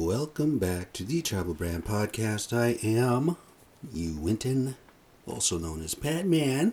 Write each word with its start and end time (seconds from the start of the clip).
Welcome 0.00 0.58
back 0.58 0.92
to 0.92 1.02
the 1.02 1.22
Tribal 1.22 1.54
Brand 1.54 1.84
Podcast. 1.84 2.56
I 2.56 2.78
am 2.86 3.36
you 3.92 4.14
Winton, 4.16 4.76
also 5.26 5.58
known 5.58 5.82
as 5.82 5.96
Pat 5.96 6.24
Man. 6.24 6.72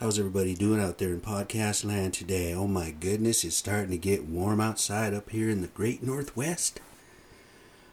How's 0.00 0.18
everybody 0.18 0.56
doing 0.56 0.80
out 0.80 0.98
there 0.98 1.10
in 1.10 1.20
podcast 1.20 1.84
land 1.84 2.14
today? 2.14 2.52
Oh 2.52 2.66
my 2.66 2.90
goodness, 2.90 3.44
it's 3.44 3.54
starting 3.54 3.92
to 3.92 3.96
get 3.96 4.24
warm 4.24 4.60
outside 4.60 5.14
up 5.14 5.30
here 5.30 5.48
in 5.48 5.60
the 5.60 5.68
great 5.68 6.02
Northwest. 6.02 6.80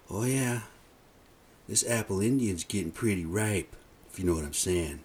Oh 0.10 0.24
yeah, 0.24 0.62
this 1.70 1.88
apple 1.88 2.22
Indian's 2.22 2.64
getting 2.64 2.92
pretty 2.92 3.24
ripe, 3.24 3.76
if 4.12 4.18
you 4.18 4.26
know 4.26 4.34
what 4.34 4.46
I'm 4.46 4.54
saying. 4.54 5.02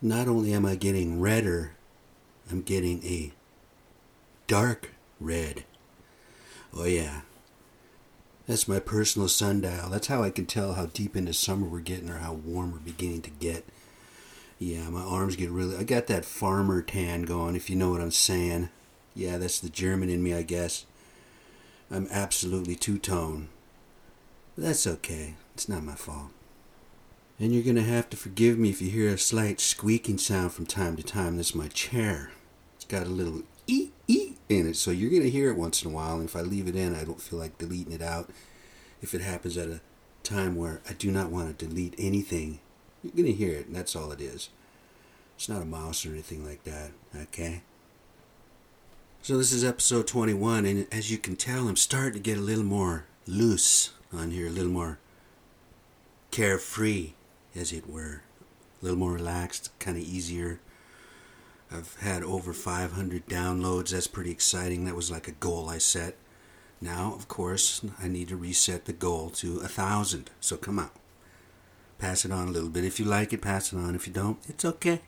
Not 0.00 0.26
only 0.26 0.54
am 0.54 0.64
I 0.64 0.74
getting 0.74 1.20
redder, 1.20 1.72
I'm 2.50 2.62
getting 2.62 3.04
a 3.04 3.32
dark 4.46 4.92
red. 5.20 5.64
Oh 6.74 6.84
yeah, 6.84 7.20
that's 8.50 8.66
my 8.66 8.80
personal 8.80 9.28
sundial. 9.28 9.90
That's 9.90 10.08
how 10.08 10.24
I 10.24 10.30
can 10.30 10.44
tell 10.44 10.74
how 10.74 10.86
deep 10.86 11.14
into 11.14 11.32
summer 11.32 11.68
we're 11.68 11.78
getting 11.78 12.10
or 12.10 12.18
how 12.18 12.32
warm 12.32 12.72
we're 12.72 12.78
beginning 12.78 13.22
to 13.22 13.30
get. 13.30 13.64
Yeah, 14.58 14.90
my 14.90 15.02
arms 15.02 15.36
get 15.36 15.50
really. 15.50 15.76
I 15.76 15.84
got 15.84 16.08
that 16.08 16.24
farmer 16.24 16.82
tan 16.82 17.22
going, 17.22 17.54
if 17.54 17.70
you 17.70 17.76
know 17.76 17.90
what 17.90 18.00
I'm 18.00 18.10
saying. 18.10 18.70
Yeah, 19.14 19.38
that's 19.38 19.60
the 19.60 19.68
German 19.68 20.10
in 20.10 20.20
me, 20.20 20.34
I 20.34 20.42
guess. 20.42 20.84
I'm 21.92 22.08
absolutely 22.10 22.74
two 22.74 22.98
tone. 22.98 23.50
But 24.56 24.64
that's 24.64 24.86
okay. 24.86 25.34
It's 25.54 25.68
not 25.68 25.84
my 25.84 25.94
fault. 25.94 26.30
And 27.38 27.54
you're 27.54 27.62
going 27.62 27.76
to 27.76 27.82
have 27.82 28.10
to 28.10 28.16
forgive 28.16 28.58
me 28.58 28.70
if 28.70 28.82
you 28.82 28.90
hear 28.90 29.14
a 29.14 29.16
slight 29.16 29.60
squeaking 29.60 30.18
sound 30.18 30.54
from 30.54 30.66
time 30.66 30.96
to 30.96 31.04
time. 31.04 31.36
That's 31.36 31.54
my 31.54 31.68
chair. 31.68 32.32
It's 32.74 32.84
got 32.84 33.06
a 33.06 33.10
little 33.10 33.42
ee 33.68 33.90
ee 34.08 34.29
in 34.50 34.68
it, 34.68 34.76
so 34.76 34.90
you're 34.90 35.10
going 35.10 35.22
to 35.22 35.30
hear 35.30 35.50
it 35.50 35.56
once 35.56 35.82
in 35.82 35.90
a 35.90 35.94
while. 35.94 36.16
And 36.16 36.28
if 36.28 36.36
I 36.36 36.40
leave 36.40 36.68
it 36.68 36.76
in, 36.76 36.94
I 36.94 37.04
don't 37.04 37.20
feel 37.20 37.38
like 37.38 37.58
deleting 37.58 37.92
it 37.92 38.02
out. 38.02 38.30
If 39.00 39.14
it 39.14 39.20
happens 39.20 39.56
at 39.56 39.68
a 39.68 39.80
time 40.22 40.56
where 40.56 40.80
I 40.88 40.92
do 40.92 41.10
not 41.10 41.30
want 41.30 41.58
to 41.58 41.66
delete 41.66 41.94
anything, 41.98 42.60
you're 43.02 43.12
going 43.12 43.26
to 43.26 43.32
hear 43.32 43.54
it, 43.56 43.66
and 43.66 43.74
that's 43.76 43.96
all 43.96 44.12
it 44.12 44.20
is. 44.20 44.50
It's 45.36 45.48
not 45.48 45.62
a 45.62 45.66
mouse 45.66 46.04
or 46.04 46.10
anything 46.10 46.44
like 46.44 46.64
that, 46.64 46.90
okay? 47.14 47.62
So 49.22 49.38
this 49.38 49.52
is 49.52 49.64
episode 49.64 50.06
21, 50.06 50.66
and 50.66 50.86
as 50.92 51.10
you 51.10 51.18
can 51.18 51.36
tell, 51.36 51.68
I'm 51.68 51.76
starting 51.76 52.14
to 52.14 52.20
get 52.20 52.38
a 52.38 52.42
little 52.42 52.64
more 52.64 53.06
loose 53.26 53.92
on 54.12 54.32
here, 54.32 54.48
a 54.48 54.50
little 54.50 54.72
more 54.72 54.98
carefree, 56.30 57.12
as 57.54 57.72
it 57.72 57.88
were. 57.88 58.22
A 58.80 58.84
little 58.84 58.98
more 58.98 59.12
relaxed, 59.12 59.70
kind 59.78 59.96
of 59.96 60.02
easier. 60.02 60.60
I've 61.72 61.96
had 62.00 62.22
over 62.24 62.52
500 62.52 63.26
downloads. 63.26 63.90
That's 63.90 64.06
pretty 64.06 64.30
exciting. 64.30 64.84
That 64.84 64.96
was 64.96 65.10
like 65.10 65.28
a 65.28 65.32
goal 65.32 65.68
I 65.68 65.78
set. 65.78 66.16
Now, 66.80 67.14
of 67.14 67.28
course, 67.28 67.82
I 68.02 68.08
need 68.08 68.28
to 68.28 68.36
reset 68.36 68.86
the 68.86 68.92
goal 68.92 69.30
to 69.30 69.58
a 69.58 69.68
thousand. 69.68 70.30
So 70.40 70.56
come 70.56 70.78
on. 70.78 70.90
Pass 71.98 72.24
it 72.24 72.32
on 72.32 72.48
a 72.48 72.50
little 72.50 72.70
bit. 72.70 72.84
If 72.84 72.98
you 72.98 73.04
like 73.04 73.32
it, 73.32 73.42
pass 73.42 73.72
it 73.72 73.76
on. 73.76 73.94
If 73.94 74.06
you 74.06 74.12
don't, 74.12 74.38
it's 74.48 74.64
okay. 74.64 75.02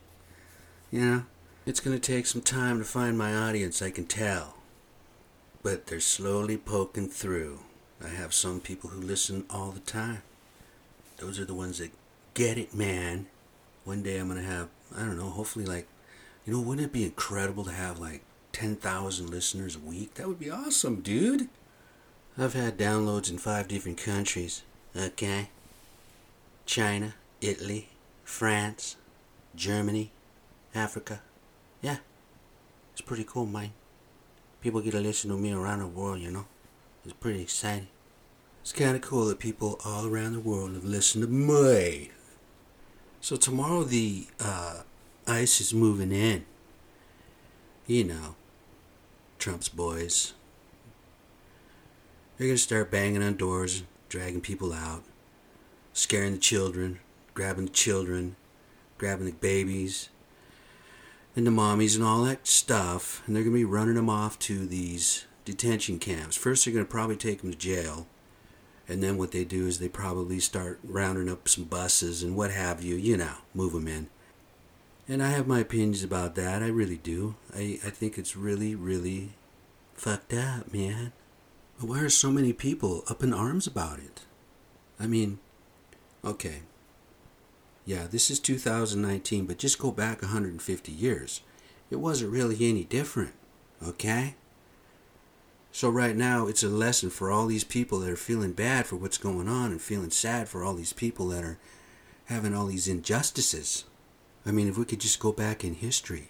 You 0.91 1.01
know, 1.01 1.25
it's 1.65 1.79
going 1.79 1.99
to 1.99 2.13
take 2.13 2.27
some 2.27 2.41
time 2.41 2.77
to 2.77 2.85
find 2.85 3.17
my 3.17 3.35
audience, 3.35 3.81
I 3.81 3.89
can 3.89 4.05
tell. 4.05 4.57
But 5.63 5.87
they're 5.87 5.99
slowly 5.99 6.55
poking 6.55 7.09
through. 7.09 7.61
I 8.03 8.09
have 8.09 8.33
some 8.33 8.59
people 8.59 8.91
who 8.91 9.01
listen 9.01 9.45
all 9.49 9.71
the 9.71 9.79
time. 9.79 10.21
Those 11.17 11.39
are 11.39 11.45
the 11.45 11.53
ones 11.53 11.79
that 11.79 11.91
get 12.33 12.57
it, 12.57 12.75
man. 12.75 13.27
One 13.85 14.03
day 14.03 14.19
I'm 14.19 14.29
going 14.29 14.41
to 14.41 14.47
have, 14.47 14.69
I 14.95 14.99
don't 14.99 15.17
know, 15.17 15.29
hopefully 15.29 15.65
like 15.65 15.87
you 16.45 16.53
know, 16.53 16.59
wouldn't 16.59 16.87
it 16.87 16.93
be 16.93 17.05
incredible 17.05 17.63
to 17.63 17.71
have 17.71 17.99
like 17.99 18.21
10,000 18.51 19.29
listeners 19.29 19.75
a 19.75 19.79
week? 19.79 20.15
That 20.15 20.27
would 20.27 20.39
be 20.39 20.49
awesome, 20.49 21.01
dude. 21.01 21.49
I've 22.37 22.53
had 22.53 22.77
downloads 22.77 23.29
in 23.29 23.37
five 23.37 23.67
different 23.67 23.97
countries. 23.97 24.63
Okay. 24.95 25.49
China, 26.65 27.13
Italy, 27.41 27.89
France, 28.23 28.95
Germany, 29.55 30.11
Africa. 30.73 31.21
Yeah. 31.81 31.97
It's 32.91 33.01
pretty 33.01 33.23
cool, 33.23 33.45
man. 33.45 33.71
People 34.61 34.81
get 34.81 34.91
to 34.91 34.99
listen 34.99 35.29
to 35.29 35.37
me 35.37 35.51
around 35.51 35.79
the 35.79 35.87
world, 35.87 36.19
you 36.19 36.31
know. 36.31 36.45
It's 37.03 37.13
pretty 37.13 37.41
exciting. 37.41 37.87
It's 38.61 38.71
kind 38.71 38.95
of 38.95 39.01
cool 39.01 39.25
that 39.25 39.39
people 39.39 39.79
all 39.83 40.07
around 40.07 40.33
the 40.33 40.39
world 40.39 40.73
have 40.73 40.85
listened 40.85 41.23
to 41.23 41.29
me. 41.29 42.11
So 43.19 43.35
tomorrow 43.35 43.83
the 43.83 44.27
uh, 44.39 44.83
ICE 45.25 45.61
is 45.61 45.73
moving 45.73 46.11
in. 46.11 46.45
You 47.87 48.03
know, 48.03 48.35
Trump's 49.39 49.69
boys. 49.69 50.33
They're 52.37 52.47
going 52.47 52.57
to 52.57 52.63
start 52.63 52.91
banging 52.91 53.23
on 53.23 53.35
doors, 53.35 53.83
dragging 54.09 54.41
people 54.41 54.73
out, 54.73 55.03
scaring 55.93 56.33
the 56.33 56.39
children, 56.39 56.99
grabbing 57.33 57.65
the 57.65 57.71
children, 57.71 58.35
grabbing 58.97 59.25
the 59.25 59.33
babies, 59.33 60.09
and 61.35 61.47
the 61.47 61.51
mommies 61.51 61.95
and 61.95 62.03
all 62.03 62.23
that 62.23 62.47
stuff. 62.47 63.21
And 63.25 63.35
they're 63.35 63.43
going 63.43 63.55
to 63.55 63.59
be 63.59 63.65
running 63.65 63.95
them 63.95 64.09
off 64.09 64.39
to 64.39 64.65
these 64.65 65.25
detention 65.45 65.99
camps. 65.99 66.35
First, 66.35 66.65
they're 66.65 66.73
going 66.73 66.85
to 66.85 66.91
probably 66.91 67.15
take 67.15 67.41
them 67.41 67.51
to 67.51 67.57
jail. 67.57 68.07
And 68.87 69.01
then 69.01 69.17
what 69.17 69.31
they 69.31 69.45
do 69.45 69.67
is 69.67 69.79
they 69.79 69.87
probably 69.87 70.39
start 70.39 70.79
rounding 70.83 71.29
up 71.29 71.47
some 71.47 71.63
buses 71.63 72.21
and 72.23 72.35
what 72.35 72.51
have 72.51 72.83
you, 72.83 72.95
you 72.95 73.15
know, 73.15 73.35
move 73.53 73.73
them 73.73 73.87
in. 73.87 74.09
And 75.07 75.21
I 75.21 75.29
have 75.29 75.47
my 75.47 75.59
opinions 75.59 76.03
about 76.03 76.35
that. 76.35 76.63
I 76.63 76.67
really 76.67 76.97
do. 76.97 77.35
I, 77.53 77.79
I 77.85 77.89
think 77.89 78.17
it's 78.17 78.37
really, 78.37 78.73
really 78.73 79.31
fucked 79.95 80.33
up, 80.33 80.73
man. 80.73 81.11
But 81.77 81.89
why 81.89 81.99
are 81.99 82.09
so 82.09 82.31
many 82.31 82.53
people 82.53 83.03
up 83.09 83.21
in 83.21 83.33
arms 83.33 83.67
about 83.67 83.99
it? 83.99 84.21
I 84.99 85.07
mean, 85.07 85.39
okay. 86.23 86.61
Yeah, 87.85 88.07
this 88.09 88.31
is 88.31 88.39
2019, 88.39 89.45
but 89.45 89.57
just 89.57 89.77
go 89.77 89.91
back 89.91 90.21
150 90.21 90.91
years. 90.91 91.41
It 91.91 91.97
wasn't 91.97 92.31
really 92.31 92.69
any 92.69 92.85
different, 92.85 93.33
okay? 93.85 94.35
So, 95.73 95.89
right 95.89 96.15
now, 96.15 96.47
it's 96.47 96.63
a 96.63 96.69
lesson 96.69 97.09
for 97.09 97.29
all 97.29 97.47
these 97.47 97.63
people 97.65 97.99
that 97.99 98.09
are 98.09 98.15
feeling 98.15 98.53
bad 98.53 98.85
for 98.85 98.95
what's 98.95 99.17
going 99.17 99.49
on 99.49 99.71
and 99.71 99.81
feeling 99.81 100.11
sad 100.11 100.47
for 100.47 100.63
all 100.63 100.75
these 100.75 100.93
people 100.93 101.27
that 101.29 101.43
are 101.43 101.57
having 102.25 102.55
all 102.55 102.67
these 102.67 102.87
injustices. 102.87 103.83
I 104.45 104.51
mean, 104.51 104.67
if 104.67 104.77
we 104.77 104.85
could 104.85 104.99
just 104.99 105.19
go 105.19 105.31
back 105.31 105.63
in 105.63 105.75
history, 105.75 106.29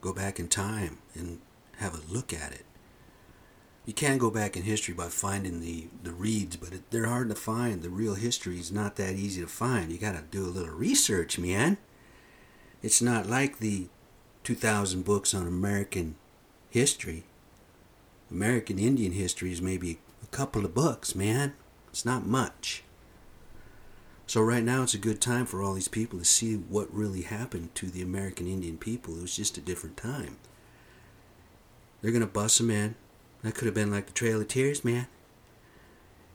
go 0.00 0.12
back 0.12 0.40
in 0.40 0.48
time 0.48 0.98
and 1.14 1.40
have 1.78 1.94
a 1.94 2.12
look 2.12 2.32
at 2.32 2.52
it. 2.52 2.64
You 3.86 3.92
can 3.92 4.18
go 4.18 4.30
back 4.30 4.56
in 4.56 4.62
history 4.62 4.94
by 4.94 5.08
finding 5.08 5.60
the, 5.60 5.88
the 6.02 6.12
reads, 6.12 6.56
but 6.56 6.72
it, 6.72 6.90
they're 6.90 7.06
hard 7.06 7.28
to 7.30 7.34
find. 7.34 7.82
The 7.82 7.90
real 7.90 8.14
history 8.14 8.58
is 8.58 8.70
not 8.70 8.96
that 8.96 9.14
easy 9.14 9.40
to 9.40 9.48
find. 9.48 9.90
You 9.90 9.98
got 9.98 10.12
to 10.12 10.22
do 10.30 10.44
a 10.44 10.46
little 10.46 10.74
research, 10.74 11.38
man. 11.38 11.78
It's 12.80 13.02
not 13.02 13.28
like 13.28 13.58
the 13.58 13.88
2,000 14.44 15.04
books 15.04 15.34
on 15.34 15.46
American 15.46 16.16
history. 16.70 17.24
American 18.30 18.78
Indian 18.78 19.12
history 19.12 19.52
is 19.52 19.60
maybe 19.60 19.98
a 20.22 20.26
couple 20.26 20.64
of 20.64 20.74
books, 20.74 21.14
man. 21.14 21.54
It's 21.90 22.04
not 22.04 22.26
much. 22.26 22.84
So 24.32 24.40
right 24.40 24.64
now 24.64 24.82
it's 24.82 24.94
a 24.94 24.98
good 24.98 25.20
time 25.20 25.44
for 25.44 25.62
all 25.62 25.74
these 25.74 25.88
people 25.88 26.18
to 26.18 26.24
see 26.24 26.54
what 26.54 26.90
really 26.90 27.20
happened 27.20 27.74
to 27.74 27.88
the 27.88 28.00
American 28.00 28.46
Indian 28.46 28.78
people. 28.78 29.14
It 29.18 29.20
was 29.20 29.36
just 29.36 29.58
a 29.58 29.60
different 29.60 29.98
time. 29.98 30.38
They're 32.00 32.12
gonna 32.12 32.26
bust 32.26 32.56
them 32.56 32.70
in. 32.70 32.94
That 33.42 33.54
could 33.54 33.66
have 33.66 33.74
been 33.74 33.90
like 33.90 34.06
the 34.06 34.14
Trail 34.14 34.40
of 34.40 34.48
Tears, 34.48 34.86
man. 34.86 35.06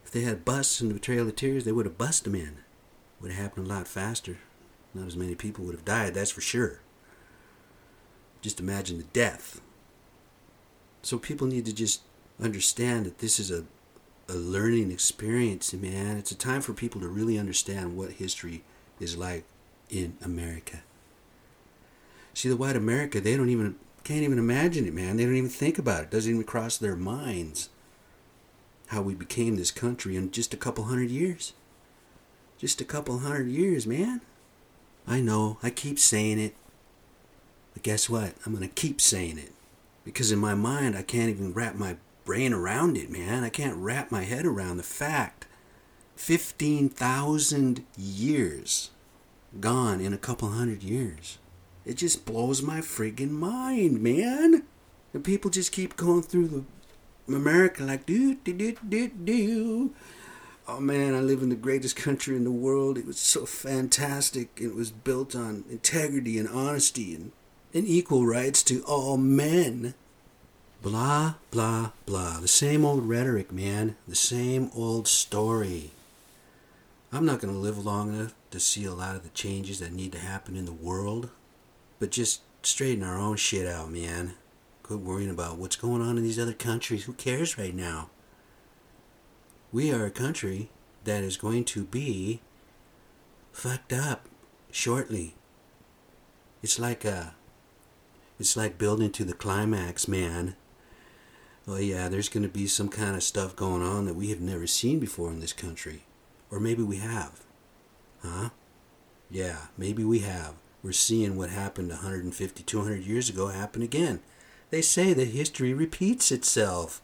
If 0.06 0.12
they 0.12 0.22
had 0.22 0.46
busts 0.46 0.80
in 0.80 0.90
the 0.90 1.00
Trail 1.00 1.28
of 1.28 1.36
Tears, 1.36 1.66
they 1.66 1.72
would 1.72 1.88
have 1.88 1.98
bust 1.98 2.26
them 2.26 2.36
in. 2.36 2.58
Would 3.20 3.32
have 3.32 3.42
happened 3.42 3.66
a 3.66 3.70
lot 3.72 3.88
faster. 3.88 4.38
Not 4.94 5.08
as 5.08 5.18
many 5.18 5.34
people 5.34 5.66
would 5.66 5.74
have 5.74 5.84
died, 5.84 6.14
that's 6.14 6.30
for 6.30 6.42
sure. 6.42 6.82
Just 8.44 8.60
imagine 8.60 9.00
the 9.00 9.06
death. 9.06 9.60
So 11.02 11.18
people 11.18 11.48
need 11.48 11.66
to 11.66 11.74
just 11.74 12.02
understand 12.40 13.08
that 13.08 13.18
this 13.18 13.40
is 13.40 13.50
a 13.50 13.64
a 14.30 14.34
learning 14.34 14.92
experience, 14.92 15.74
man. 15.74 16.18
It's 16.18 16.32
a 16.32 16.38
time 16.38 16.62
for 16.62 16.74
people 16.74 17.02
to 17.02 17.08
really 17.08 17.38
understand 17.38 17.96
what 17.96 18.12
history 18.14 18.64
is 19.00 19.18
like 19.18 19.46
in 19.90 20.18
America. 20.22 20.82
See, 22.34 22.50
the 22.50 22.58
white 22.58 22.76
America, 22.76 23.22
they 23.22 23.38
don't 23.38 23.50
even 23.50 23.76
can't 24.04 24.24
even 24.24 24.40
imagine 24.40 24.86
it, 24.86 24.94
man. 24.94 25.18
They 25.18 25.26
don't 25.26 25.36
even 25.36 25.50
think 25.50 25.78
about 25.78 26.02
it. 26.02 26.04
it 26.04 26.12
doesn't 26.12 26.32
even 26.32 26.44
cross 26.46 26.78
their 26.78 26.96
minds 26.96 27.70
how 28.88 29.02
we 29.02 29.14
became 29.14 29.58
this 29.58 29.72
country 29.72 30.16
in 30.16 30.32
just 30.32 30.54
a 30.54 30.58
couple 30.58 30.86
hundred 30.86 31.10
years. 31.10 31.54
Just 32.58 32.80
a 32.80 32.86
couple 32.86 33.20
hundred 33.20 33.50
years, 33.50 33.86
man. 33.86 34.22
I 35.06 35.20
know, 35.20 35.58
I 35.62 35.70
keep 35.70 36.00
saying 36.00 36.40
it. 36.40 36.56
But 37.74 37.84
guess 37.84 38.10
what? 38.10 38.34
I'm 38.46 38.56
going 38.56 38.68
to 38.68 38.74
keep 38.74 39.02
saying 39.02 39.38
it. 39.38 39.52
Because 40.04 40.32
in 40.32 40.40
my 40.40 40.56
mind, 40.56 40.96
I 40.96 41.02
can't 41.02 41.30
even 41.30 41.54
wrap 41.54 41.76
my 41.76 41.98
brain 42.28 42.52
around 42.52 42.98
it, 42.98 43.10
man. 43.10 43.46
I 43.46 43.50
can't 43.50 43.78
wrap 43.78 44.12
my 44.12 44.24
head 44.24 44.46
around 44.46 44.76
the 44.76 44.84
fact 44.84 45.48
15,000 46.18 47.86
years 47.98 48.92
gone 49.62 50.02
in 50.02 50.12
a 50.12 50.18
couple 50.18 50.50
hundred 50.50 50.84
years. 50.84 51.38
It 51.86 51.96
just 51.96 52.26
blows 52.26 52.62
my 52.62 52.82
friggin' 52.82 53.30
mind, 53.30 54.04
man. 54.04 54.64
And 55.14 55.24
people 55.24 55.50
just 55.50 55.72
keep 55.72 55.96
going 55.96 56.22
through 56.22 56.66
the 57.28 57.34
America 57.34 57.86
like 57.86 58.06
do 58.06 58.36
do 58.36 58.52
do 58.52 58.76
do 58.88 59.08
do. 59.08 59.94
Oh 60.68 60.82
man, 60.82 61.16
I 61.16 61.22
live 61.22 61.42
in 61.42 61.48
the 61.48 61.56
greatest 61.56 61.96
country 61.96 62.36
in 62.36 62.44
the 62.44 62.52
world. 62.52 62.98
It 62.98 63.08
was 63.08 63.18
so 63.18 63.46
fantastic. 63.46 64.50
It 64.58 64.76
was 64.76 64.92
built 64.92 65.34
on 65.34 65.64
integrity 65.70 66.38
and 66.38 66.50
honesty 66.50 67.16
and, 67.16 67.32
and 67.74 67.88
equal 67.88 68.26
rights 68.26 68.64
to 68.64 68.84
all 68.84 69.16
men. 69.16 69.94
Blah, 70.82 71.36
blah, 71.52 71.92
blah. 72.06 72.40
The 72.40 72.48
same 72.48 72.86
old 72.86 73.08
rhetoric, 73.08 73.52
man. 73.52 73.96
The 74.08 74.16
same 74.16 74.70
old 74.76 75.08
story. 75.08 75.92
I'm 77.12 77.26
not 77.26 77.40
going 77.40 77.54
to 77.54 77.60
live 77.60 77.84
long 77.84 78.14
enough 78.14 78.34
to 78.52 78.60
see 78.60 78.86
a 78.86 78.94
lot 78.94 79.16
of 79.16 79.24
the 79.24 79.30
changes 79.30 79.80
that 79.80 79.92
need 79.92 80.12
to 80.12 80.20
happen 80.20 80.56
in 80.56 80.66
the 80.66 80.72
world, 80.72 81.30
but 82.00 82.12
just 82.12 82.42
straighten 82.62 83.04
our 83.04 83.18
own 83.18 83.38
shit 83.38 83.66
out, 83.66 83.92
man. 83.92 84.34
Quit 84.84 85.00
worrying 85.00 85.30
about 85.30 85.58
what's 85.58 85.76
going 85.76 86.02
on 86.02 86.18
in 86.18 86.24
these 86.24 86.40
other 86.40 86.54
countries. 86.54 87.06
Who 87.06 87.14
cares 87.14 87.58
right 87.58 87.74
now? 87.74 88.10
We 89.72 89.92
are 89.92 90.06
a 90.06 90.12
country 90.12 90.70
that 91.04 91.24
is 91.24 91.38
going 91.38 91.66
to 91.66 91.84
be 91.84 92.42
fucked 93.52 93.94
up 93.94 94.28
shortly. 94.72 95.36
It's 96.62 96.80
like 96.80 97.04
a 97.04 97.16
uh, 97.16 97.30
it's 98.40 98.56
like 98.56 98.78
building 98.78 99.12
to 99.14 99.26
the 99.26 99.34
climax, 99.34 100.08
man. 100.08 100.56
Oh 101.68 101.78
yeah, 101.78 102.08
there's 102.08 102.30
going 102.30 102.44
to 102.44 102.50
be 102.50 102.66
some 102.66 102.88
kind 102.88 103.16
of 103.16 103.24
stuff 103.24 103.56
going 103.56 103.82
on 103.82 104.06
that 104.06 104.16
we 104.16 104.30
have 104.30 104.40
never 104.40 104.68
seen 104.68 105.00
before 105.00 105.32
in 105.32 105.42
this 105.42 105.52
country. 105.52 106.04
Or 106.50 106.62
maybe 106.62 106.82
we 106.82 106.98
have. 106.98 107.44
Huh? 108.24 108.50
Yeah, 109.30 109.58
maybe 109.78 110.06
we 110.06 110.20
have. 110.20 110.54
We're 110.82 110.94
seeing 110.94 111.36
what 111.36 111.50
happened 111.50 111.90
150, 111.90 112.64
200 112.64 113.04
years 113.04 113.30
ago 113.30 113.48
happen 113.48 113.82
again. 113.82 114.22
They 114.70 114.82
say 114.82 115.12
that 115.14 115.28
history 115.30 115.74
repeats 115.74 116.32
itself. 116.32 117.02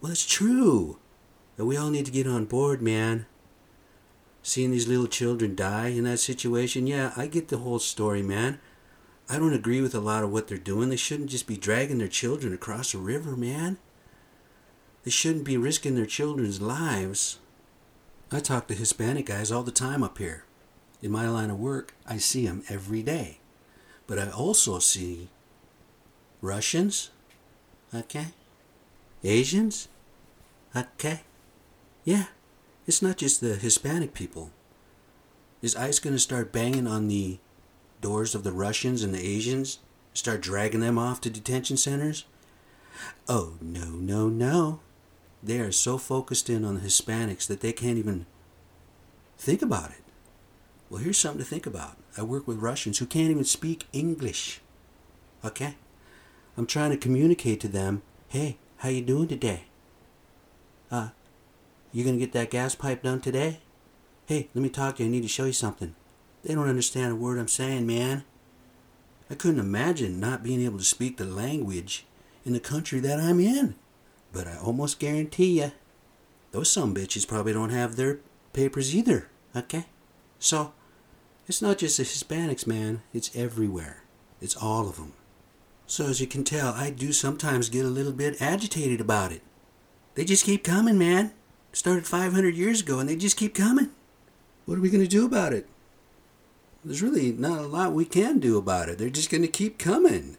Well, 0.00 0.12
it's 0.12 0.26
true. 0.26 0.98
And 1.56 1.66
we 1.66 1.78
all 1.78 1.88
need 1.88 2.04
to 2.06 2.12
get 2.12 2.26
on 2.26 2.44
board, 2.44 2.82
man. 2.82 3.24
Seeing 4.42 4.72
these 4.72 4.88
little 4.88 5.06
children 5.06 5.54
die 5.54 5.88
in 5.88 6.04
that 6.04 6.18
situation, 6.18 6.86
yeah, 6.86 7.12
I 7.16 7.28
get 7.28 7.48
the 7.48 7.58
whole 7.58 7.78
story, 7.78 8.22
man. 8.22 8.60
I 9.28 9.38
don't 9.38 9.54
agree 9.54 9.80
with 9.80 9.94
a 9.94 10.00
lot 10.00 10.22
of 10.22 10.30
what 10.30 10.48
they're 10.48 10.58
doing. 10.58 10.90
They 10.90 10.96
shouldn't 10.96 11.30
just 11.30 11.46
be 11.46 11.56
dragging 11.56 11.98
their 11.98 12.08
children 12.08 12.52
across 12.52 12.92
a 12.92 12.98
river, 12.98 13.36
man. 13.36 13.78
They 15.04 15.10
shouldn't 15.10 15.44
be 15.44 15.56
risking 15.56 15.94
their 15.94 16.06
children's 16.06 16.60
lives. 16.60 17.38
I 18.30 18.40
talk 18.40 18.66
to 18.68 18.74
Hispanic 18.74 19.26
guys 19.26 19.50
all 19.50 19.62
the 19.62 19.70
time 19.70 20.02
up 20.02 20.18
here. 20.18 20.44
In 21.00 21.10
my 21.10 21.28
line 21.28 21.50
of 21.50 21.58
work, 21.58 21.94
I 22.06 22.18
see 22.18 22.46
them 22.46 22.64
every 22.68 23.02
day. 23.02 23.38
But 24.06 24.18
I 24.18 24.30
also 24.30 24.78
see 24.78 25.28
Russians, 26.40 27.10
okay? 27.94 28.28
Asians, 29.22 29.88
okay? 30.76 31.20
Yeah, 32.04 32.26
it's 32.86 33.02
not 33.02 33.16
just 33.16 33.40
the 33.40 33.56
Hispanic 33.56 34.12
people. 34.12 34.50
Is 35.62 35.76
ICE 35.76 35.98
going 35.98 36.14
to 36.14 36.20
start 36.20 36.52
banging 36.52 36.86
on 36.86 37.08
the 37.08 37.38
doors 38.04 38.34
of 38.34 38.44
the 38.44 38.52
Russians 38.52 39.02
and 39.02 39.14
the 39.14 39.26
Asians? 39.26 39.78
Start 40.12 40.42
dragging 40.42 40.80
them 40.80 40.98
off 40.98 41.22
to 41.22 41.30
detention 41.30 41.78
centers? 41.78 42.26
Oh, 43.26 43.54
no, 43.62 43.86
no, 43.92 44.28
no. 44.28 44.80
They 45.42 45.58
are 45.58 45.72
so 45.72 45.96
focused 45.96 46.50
in 46.50 46.66
on 46.66 46.74
the 46.74 46.82
Hispanics 46.82 47.46
that 47.46 47.60
they 47.60 47.72
can't 47.72 47.96
even 47.96 48.26
think 49.38 49.62
about 49.62 49.90
it. 49.90 50.02
Well, 50.90 51.02
here's 51.02 51.16
something 51.16 51.42
to 51.42 51.48
think 51.48 51.64
about. 51.64 51.96
I 52.14 52.22
work 52.22 52.46
with 52.46 52.58
Russians 52.58 52.98
who 52.98 53.06
can't 53.06 53.30
even 53.30 53.44
speak 53.44 53.86
English. 53.94 54.60
Okay? 55.42 55.76
I'm 56.58 56.66
trying 56.66 56.90
to 56.90 56.98
communicate 56.98 57.58
to 57.60 57.68
them, 57.68 58.02
"Hey, 58.28 58.58
how 58.78 58.90
you 58.90 59.00
doing 59.00 59.28
today? 59.28 59.64
Uh, 60.90 61.08
you 61.90 62.04
gonna 62.04 62.18
get 62.18 62.32
that 62.32 62.50
gas 62.50 62.74
pipe 62.74 63.02
done 63.02 63.22
today? 63.22 63.60
Hey, 64.26 64.50
let 64.54 64.62
me 64.62 64.68
talk 64.68 64.96
to 64.96 65.02
you. 65.02 65.08
I 65.08 65.12
need 65.12 65.22
to 65.22 65.28
show 65.28 65.46
you 65.46 65.54
something. 65.54 65.94
They 66.44 66.54
don't 66.54 66.68
understand 66.68 67.12
a 67.12 67.16
word 67.16 67.38
I'm 67.38 67.48
saying, 67.48 67.86
man. 67.86 68.24
I 69.30 69.34
couldn't 69.34 69.60
imagine 69.60 70.20
not 70.20 70.42
being 70.42 70.62
able 70.62 70.78
to 70.78 70.84
speak 70.84 71.16
the 71.16 71.24
language 71.24 72.04
in 72.44 72.52
the 72.52 72.60
country 72.60 73.00
that 73.00 73.18
I'm 73.18 73.40
in. 73.40 73.74
But 74.32 74.46
I 74.46 74.58
almost 74.58 74.98
guarantee 74.98 75.60
you, 75.60 75.72
those 76.52 76.70
some 76.70 76.94
bitches 76.94 77.26
probably 77.26 77.52
don't 77.52 77.70
have 77.70 77.96
their 77.96 78.20
papers 78.52 78.94
either, 78.94 79.28
okay? 79.56 79.86
So, 80.38 80.72
it's 81.48 81.62
not 81.62 81.78
just 81.78 81.96
the 81.96 82.02
Hispanics, 82.04 82.66
man. 82.66 83.02
It's 83.12 83.34
everywhere. 83.34 84.02
It's 84.40 84.56
all 84.56 84.88
of 84.88 84.96
them. 84.96 85.14
So, 85.86 86.06
as 86.06 86.20
you 86.20 86.26
can 86.26 86.44
tell, 86.44 86.72
I 86.72 86.90
do 86.90 87.12
sometimes 87.12 87.70
get 87.70 87.84
a 87.84 87.88
little 87.88 88.12
bit 88.12 88.40
agitated 88.40 89.00
about 89.00 89.32
it. 89.32 89.42
They 90.14 90.24
just 90.24 90.44
keep 90.44 90.62
coming, 90.62 90.98
man 90.98 91.32
started 91.76 92.06
500 92.06 92.56
years 92.56 92.80
ago 92.80 92.98
and 92.98 93.08
they 93.08 93.16
just 93.16 93.36
keep 93.36 93.54
coming. 93.54 93.90
What 94.64 94.78
are 94.78 94.80
we 94.80 94.90
going 94.90 95.04
to 95.04 95.08
do 95.08 95.26
about 95.26 95.52
it? 95.52 95.68
There's 96.84 97.02
really 97.02 97.32
not 97.32 97.60
a 97.60 97.66
lot 97.66 97.92
we 97.92 98.04
can 98.04 98.38
do 98.38 98.58
about 98.58 98.88
it. 98.88 98.98
They're 98.98 99.10
just 99.10 99.30
going 99.30 99.42
to 99.42 99.48
keep 99.48 99.78
coming. 99.78 100.36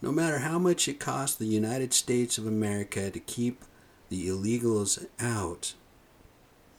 No 0.00 0.12
matter 0.12 0.38
how 0.38 0.58
much 0.58 0.88
it 0.88 1.00
costs 1.00 1.36
the 1.36 1.46
United 1.46 1.92
States 1.92 2.38
of 2.38 2.46
America 2.46 3.10
to 3.10 3.20
keep 3.20 3.64
the 4.08 4.28
illegals 4.28 5.06
out, 5.18 5.74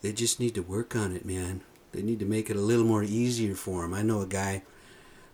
they 0.02 0.12
just 0.12 0.40
need 0.40 0.54
to 0.54 0.62
work 0.62 0.94
on 0.94 1.12
it, 1.12 1.24
man. 1.24 1.62
They 1.92 2.02
need 2.02 2.18
to 2.20 2.26
make 2.26 2.50
it 2.50 2.56
a 2.56 2.60
little 2.60 2.84
more 2.84 3.02
easier 3.02 3.54
for 3.54 3.82
them. 3.82 3.94
I 3.94 4.02
know 4.02 4.20
a 4.20 4.26
guy, 4.26 4.62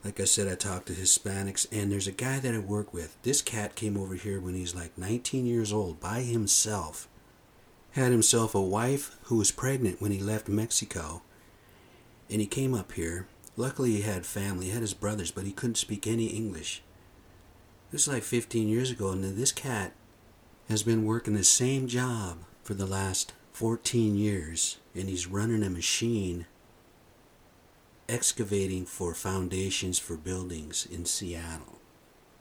like 0.05 0.21
I 0.21 0.25
said, 0.25 0.49
I 0.49 0.55
talk 0.55 0.85
to 0.87 0.93
Hispanics, 0.93 1.67
and 1.73 1.91
there's 1.91 2.07
a 2.07 2.13
guy 2.13 2.39
that 2.41 2.55
I 2.55 2.59
work 2.59 2.93
with. 2.93 3.17
This 3.23 3.43
cat 3.43 3.75
came 3.75 3.97
over 3.97 4.15
here 4.15 4.41
when 4.41 4.55
he's 4.55 4.75
like 4.75 4.97
19 4.99 5.47
years 5.47 5.73
old 5.73 6.01
by 6.01 6.21
himself 6.21 7.09
had 7.93 8.13
himself 8.13 8.55
a 8.55 8.61
wife 8.61 9.17
who 9.25 9.37
was 9.37 9.51
pregnant 9.51 10.01
when 10.01 10.13
he 10.13 10.21
left 10.21 10.49
Mexico. 10.49 11.23
And 12.31 12.41
he 12.41 12.47
came 12.47 12.75
up 12.75 12.93
here. 12.93 13.27
Luckily, 13.57 13.93
he 13.93 14.03
had 14.03 14.25
family, 14.25 14.67
he 14.67 14.73
had 14.73 14.83
his 14.83 14.95
brothers, 14.95 15.31
but 15.31 15.45
he 15.45 15.53
couldn't 15.53 15.75
speak 15.75 16.07
any 16.07 16.27
English. 16.27 16.83
This 17.91 18.03
is 18.03 18.13
like 18.13 18.23
15 18.23 18.69
years 18.69 18.91
ago, 18.91 19.11
and 19.11 19.25
this 19.25 19.53
cat 19.53 19.93
has 20.69 20.85
been 20.85 21.05
working 21.05 21.35
the 21.35 21.43
same 21.43 21.89
job 21.89 22.39
for 22.63 22.75
the 22.75 22.87
last 22.87 23.33
14 23.53 24.15
years, 24.15 24.79
and 24.95 25.09
he's 25.09 25.27
running 25.27 25.65
a 25.65 25.71
machine 25.71 26.47
excavating 28.09 28.87
for 28.87 29.15
foundations 29.15 29.99
for 29.99 30.17
buildings 30.17 30.87
in 30.91 31.05
Seattle. 31.05 31.79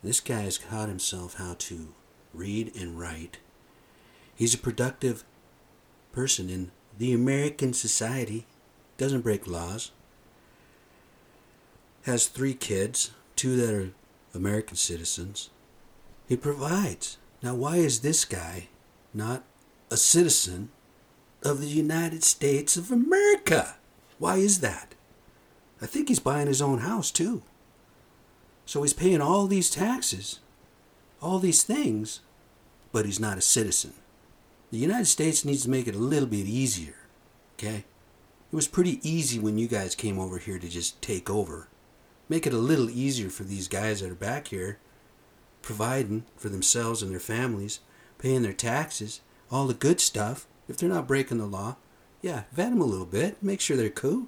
This 0.03 0.19
guy 0.19 0.41
has 0.41 0.57
taught 0.57 0.89
himself 0.89 1.35
how 1.35 1.55
to 1.59 1.93
read 2.33 2.75
and 2.75 2.99
write. 2.99 3.39
He's 4.33 4.53
a 4.53 4.59
productive 4.59 5.23
person 6.11 6.49
in 6.49 6.71
the 6.97 7.13
American 7.13 7.73
society, 7.73 8.45
doesn't 8.99 9.21
break 9.21 9.47
laws, 9.47 9.91
has 12.03 12.27
three 12.27 12.53
kids, 12.53 13.11
two 13.35 13.55
that 13.55 13.73
are 13.73 13.91
American 14.35 14.75
citizens. 14.75 15.49
He 16.27 16.37
provides. 16.37 17.17
Now, 17.41 17.55
why 17.55 17.77
is 17.77 18.01
this 18.01 18.25
guy 18.25 18.67
not 19.13 19.43
a 19.89 19.97
citizen 19.97 20.69
of 21.41 21.61
the 21.61 21.67
United 21.67 22.23
States 22.23 22.77
of 22.77 22.91
America? 22.91 23.77
Why 24.19 24.35
is 24.35 24.59
that? 24.59 24.93
I 25.81 25.85
think 25.85 26.09
he's 26.09 26.19
buying 26.19 26.47
his 26.47 26.61
own 26.61 26.79
house 26.79 27.09
too. 27.09 27.41
So 28.65 28.83
he's 28.83 28.93
paying 28.93 29.21
all 29.21 29.47
these 29.47 29.69
taxes, 29.69 30.39
all 31.21 31.39
these 31.39 31.63
things, 31.63 32.19
but 32.91 33.05
he's 33.05 33.19
not 33.19 33.37
a 33.37 33.41
citizen. 33.41 33.93
The 34.71 34.77
United 34.77 35.07
States 35.07 35.45
needs 35.45 35.63
to 35.63 35.69
make 35.69 35.87
it 35.87 35.95
a 35.95 35.99
little 35.99 36.27
bit 36.27 36.45
easier. 36.45 36.95
Okay? 37.57 37.85
It 38.51 38.55
was 38.55 38.67
pretty 38.67 38.99
easy 39.07 39.37
when 39.37 39.57
you 39.57 39.67
guys 39.67 39.93
came 39.93 40.17
over 40.17 40.39
here 40.39 40.57
to 40.57 40.67
just 40.67 41.01
take 41.01 41.29
over. 41.29 41.67
Make 42.27 42.47
it 42.47 42.53
a 42.53 42.57
little 42.57 42.89
easier 42.89 43.29
for 43.29 43.43
these 43.43 43.67
guys 43.67 44.01
that 44.01 44.11
are 44.11 44.15
back 44.15 44.47
here, 44.47 44.79
providing 45.61 46.25
for 46.35 46.49
themselves 46.49 47.03
and 47.03 47.11
their 47.11 47.19
families, 47.19 47.79
paying 48.17 48.41
their 48.41 48.53
taxes, 48.53 49.21
all 49.51 49.67
the 49.67 49.73
good 49.73 50.01
stuff. 50.01 50.47
If 50.67 50.77
they're 50.77 50.89
not 50.89 51.07
breaking 51.07 51.37
the 51.37 51.45
law, 51.45 51.77
yeah, 52.21 52.43
vet 52.51 52.71
them 52.71 52.81
a 52.81 52.85
little 52.85 53.05
bit, 53.05 53.41
make 53.41 53.61
sure 53.61 53.77
they're 53.77 53.89
cool. 53.89 54.27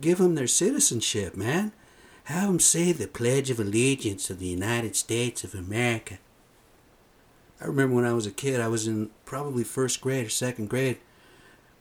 Give 0.00 0.18
them 0.18 0.34
their 0.34 0.46
citizenship, 0.46 1.36
man. 1.36 1.72
Have 2.24 2.48
them 2.48 2.60
say 2.60 2.92
the 2.92 3.06
Pledge 3.06 3.50
of 3.50 3.60
Allegiance 3.60 4.30
of 4.30 4.38
the 4.38 4.46
United 4.46 4.96
States 4.96 5.44
of 5.44 5.54
America. 5.54 6.18
I 7.60 7.66
remember 7.66 7.96
when 7.96 8.06
I 8.06 8.14
was 8.14 8.26
a 8.26 8.30
kid, 8.30 8.60
I 8.60 8.68
was 8.68 8.86
in 8.86 9.10
probably 9.26 9.64
first 9.64 10.00
grade 10.00 10.26
or 10.26 10.30
second 10.30 10.70
grade. 10.70 10.98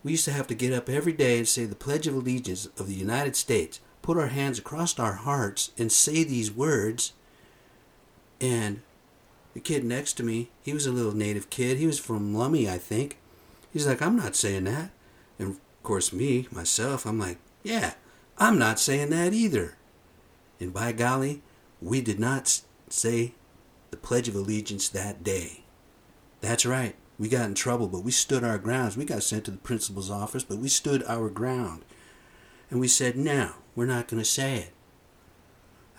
We 0.04 0.12
used 0.12 0.26
to 0.26 0.32
have 0.32 0.48
to 0.48 0.56
get 0.56 0.74
up 0.74 0.90
every 0.90 1.14
day 1.14 1.38
and 1.38 1.48
say 1.48 1.66
the 1.66 1.76
Pledge 1.76 2.08
of 2.08 2.16
Allegiance 2.16 2.68
of 2.78 2.88
the 2.88 2.94
United 2.94 3.36
States, 3.36 3.82
put 4.02 4.18
our 4.18 4.28
hands 4.28 4.60
across 4.60 4.98
our 4.98 5.14
hearts, 5.14 5.72
and 5.78 5.92
say 5.92 6.24
these 6.24 6.52
words. 6.52 7.14
And 8.40 8.82
the 9.54 9.60
kid 9.60 9.84
next 9.84 10.14
to 10.14 10.24
me, 10.24 10.52
he 10.62 10.74
was 10.74 10.86
a 10.86 10.92
little 10.92 11.16
native 11.16 11.50
kid. 11.50 11.78
He 11.78 11.88
was 11.88 12.00
from 12.00 12.34
Lummi, 12.34 12.70
I 12.70 12.78
think. 12.78 13.18
He's 13.74 13.88
like, 13.88 14.02
I'm 14.02 14.16
not 14.16 14.36
saying 14.36 14.64
that. 14.66 14.92
And 15.38 15.50
of 15.50 15.60
course, 15.84 16.14
me, 16.14 16.48
myself, 16.52 17.06
I'm 17.06 17.20
like, 17.20 17.38
yeah, 17.64 17.94
I'm 18.38 18.58
not 18.58 18.80
saying 18.80 19.10
that 19.10 19.34
either. 19.34 19.76
And 20.60 20.74
by 20.74 20.94
golly, 20.94 21.42
we 21.82 22.02
did 22.02 22.20
not 22.20 22.62
say 22.90 23.34
the 23.92 23.98
Pledge 23.98 24.28
of 24.28 24.36
Allegiance 24.36 24.88
that 24.90 25.24
day. 25.24 25.64
That's 26.42 26.66
right. 26.66 26.96
We 27.20 27.28
got 27.28 27.46
in 27.48 27.54
trouble, 27.54 27.88
but 27.88 28.04
we 28.04 28.12
stood 28.12 28.46
our 28.46 28.58
grounds. 28.58 28.96
We 28.96 29.04
got 29.04 29.24
sent 29.24 29.44
to 29.46 29.52
the 29.52 29.58
principal's 29.58 30.10
office, 30.10 30.44
but 30.46 30.58
we 30.58 30.70
stood 30.70 31.04
our 31.04 31.30
ground. 31.30 31.84
And 32.72 32.80
we 32.80 32.88
said, 32.88 33.18
no, 33.18 33.52
we're 33.76 33.86
not 33.86 34.08
going 34.08 34.22
to 34.22 34.30
say 34.30 34.56
it. 34.56 34.74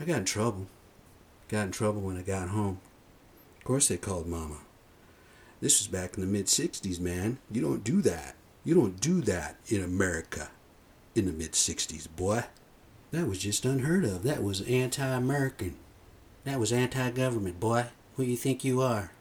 I 0.00 0.05
got 0.05 0.19
in 0.21 0.25
trouble. 0.25 0.67
Got 1.49 1.67
in 1.67 1.73
trouble 1.73 2.00
when 2.00 2.17
I 2.17 2.23
got 2.23 2.49
home. 2.49 2.81
Of 3.59 3.65
course, 3.65 3.89
they 3.89 3.99
called 3.99 4.27
Mama. 4.27 4.61
This 5.61 5.79
was 5.79 5.89
back 5.89 6.15
in 6.15 6.23
the 6.23 6.27
mid 6.27 6.47
60s, 6.47 6.99
man. 6.99 7.39
You 7.50 7.61
don't 7.61 7.85
do 7.85 8.00
that. 8.03 8.35
You 8.65 8.75
don't 8.75 8.99
do 8.99 9.21
that 9.23 9.57
in 9.69 9.83
America 9.83 10.49
in 11.15 11.27
the 11.27 11.33
mid 11.33 11.53
60s, 11.53 12.09
boy. 12.17 12.45
That 13.11 13.27
was 13.27 13.39
just 13.39 13.67
unheard 13.67 14.05
of. 14.05 14.23
That 14.23 14.43
was 14.43 14.62
anti 14.62 15.07
American. 15.07 15.77
That 16.45 16.59
was 16.59 16.73
anti 16.73 17.11
government, 17.11 17.61
boy. 17.61 17.87
Who 18.17 18.23
you 18.23 18.37
think 18.37 18.65
you 18.65 18.81
are? 18.81 19.12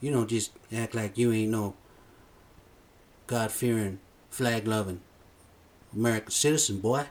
You 0.00 0.12
don't 0.12 0.30
just 0.30 0.52
act 0.72 0.94
like 0.94 1.18
you 1.18 1.32
ain't 1.32 1.52
no 1.52 1.74
God 3.26 3.52
fearing, 3.52 4.00
flag 4.30 4.66
loving 4.66 5.00
American 5.94 6.30
citizen, 6.30 6.80
boy. 6.80 7.06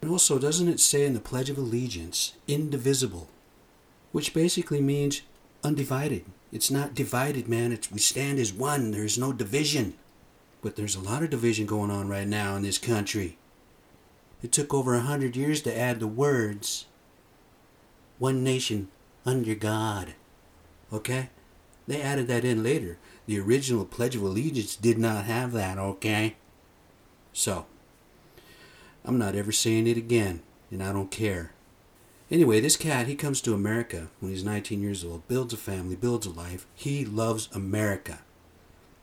And 0.00 0.10
also, 0.10 0.38
doesn't 0.38 0.68
it 0.68 0.80
say 0.80 1.04
in 1.04 1.14
the 1.14 1.20
Pledge 1.20 1.50
of 1.50 1.58
Allegiance, 1.58 2.34
indivisible, 2.48 3.28
which 4.12 4.32
basically 4.32 4.80
means 4.80 5.22
undivided? 5.62 6.24
It's 6.52 6.70
not 6.70 6.94
divided, 6.94 7.48
man. 7.48 7.70
It's 7.70 7.92
we 7.92 7.98
stand 7.98 8.38
as 8.38 8.52
one. 8.52 8.90
There's 8.90 9.18
no 9.18 9.32
division. 9.32 9.94
But 10.62 10.76
there's 10.76 10.96
a 10.96 11.00
lot 11.00 11.22
of 11.22 11.30
division 11.30 11.66
going 11.66 11.90
on 11.90 12.08
right 12.08 12.26
now 12.26 12.56
in 12.56 12.62
this 12.62 12.78
country. 12.78 13.38
It 14.42 14.52
took 14.52 14.72
over 14.72 14.94
a 14.94 15.00
hundred 15.00 15.36
years 15.36 15.60
to 15.62 15.78
add 15.78 16.00
the 16.00 16.06
words 16.06 16.86
one 18.18 18.42
nation 18.42 18.88
under 19.24 19.54
God. 19.54 20.14
Okay? 20.92 21.28
They 21.90 22.02
added 22.02 22.28
that 22.28 22.44
in 22.44 22.62
later. 22.62 22.98
The 23.26 23.40
original 23.40 23.84
Pledge 23.84 24.14
of 24.14 24.22
Allegiance 24.22 24.76
did 24.76 24.96
not 24.96 25.24
have 25.24 25.50
that, 25.50 25.76
okay? 25.76 26.36
So, 27.32 27.66
I'm 29.04 29.18
not 29.18 29.34
ever 29.34 29.50
saying 29.50 29.88
it 29.88 29.96
again, 29.96 30.40
and 30.70 30.84
I 30.84 30.92
don't 30.92 31.10
care. 31.10 31.50
Anyway, 32.30 32.60
this 32.60 32.76
cat, 32.76 33.08
he 33.08 33.16
comes 33.16 33.40
to 33.40 33.54
America 33.54 34.08
when 34.20 34.30
he's 34.30 34.44
19 34.44 34.80
years 34.80 35.04
old, 35.04 35.26
builds 35.26 35.52
a 35.52 35.56
family, 35.56 35.96
builds 35.96 36.26
a 36.26 36.30
life. 36.30 36.64
He 36.76 37.04
loves 37.04 37.48
America. 37.52 38.20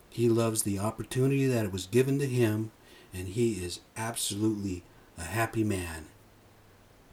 He 0.10 0.29
loves 0.29 0.63
the 0.63 0.79
opportunity 0.79 1.46
that 1.46 1.65
it 1.65 1.74
was 1.74 1.88
given 1.88 2.20
to 2.20 2.25
him, 2.25 2.72
and 3.13 3.27
he 3.27 3.56
is 3.56 3.82
absolutely 3.98 4.84
a 5.17 5.24
happy 5.24 5.65
man. 5.65 6.06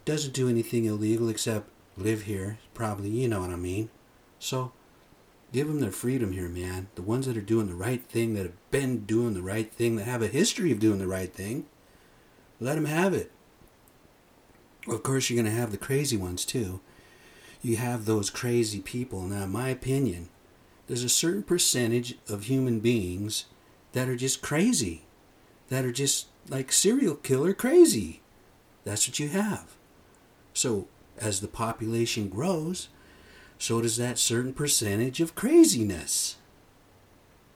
Doesn't 0.05 0.35
do 0.35 0.49
anything 0.49 0.85
illegal 0.85 1.29
except 1.29 1.69
live 1.97 2.23
here, 2.23 2.59
probably, 2.75 3.11
you 3.11 3.27
know 3.27 3.41
what 3.41 3.51
I 3.51 3.57
mean. 3.57 3.91
So, 4.39 4.71
give 5.55 5.69
them 5.69 5.79
their 5.79 5.93
freedom 5.93 6.33
here, 6.33 6.49
man. 6.49 6.89
The 6.97 7.03
ones 7.03 7.27
that 7.27 7.37
are 7.37 7.41
doing 7.41 7.69
the 7.69 7.77
right 7.77 8.03
thing, 8.03 8.35
that 8.35 8.43
have 8.43 8.71
been 8.73 9.05
doing 9.05 9.35
the 9.35 9.43
right 9.43 9.73
thing, 9.73 9.95
that 9.95 10.05
have 10.05 10.21
a 10.21 10.27
history 10.27 10.73
of 10.73 10.81
doing 10.81 10.99
the 10.99 11.07
right 11.07 11.33
thing, 11.33 11.67
let 12.59 12.75
them 12.75 12.87
have 12.87 13.15
it. 13.15 13.31
Of 14.89 15.05
course, 15.05 15.31
you're 15.31 15.41
going 15.41 15.55
to 15.55 15.59
have 15.59 15.71
the 15.71 15.79
crazy 15.79 16.17
ones 16.17 16.45
too. 16.45 16.81
You 17.63 17.77
have 17.77 18.05
those 18.05 18.31
crazy 18.31 18.81
people. 18.81 19.23
Now, 19.23 19.45
in 19.45 19.53
my 19.53 19.69
opinion, 19.69 20.29
there's 20.89 21.05
a 21.05 21.09
certain 21.09 21.45
percentage 21.45 22.19
of 22.29 22.45
human 22.45 22.81
beings 22.81 23.45
that 23.93 24.09
are 24.09 24.17
just 24.17 24.43
crazy, 24.43 25.03
that 25.69 25.85
are 25.85 25.93
just 25.93 26.27
like 26.49 26.73
serial 26.73 27.15
killer 27.15 27.55
crazy. 27.55 28.23
That's 28.83 29.07
what 29.07 29.21
you 29.21 29.29
have. 29.29 29.77
So, 30.53 30.89
as 31.17 31.41
the 31.41 31.49
population 31.49 32.29
grows, 32.29 32.89
so 33.65 33.81
does 33.81 33.97
that 33.97 34.19
certain 34.19 34.53
percentage 34.53 35.23
of 35.23 35.35
craziness. 35.35 36.37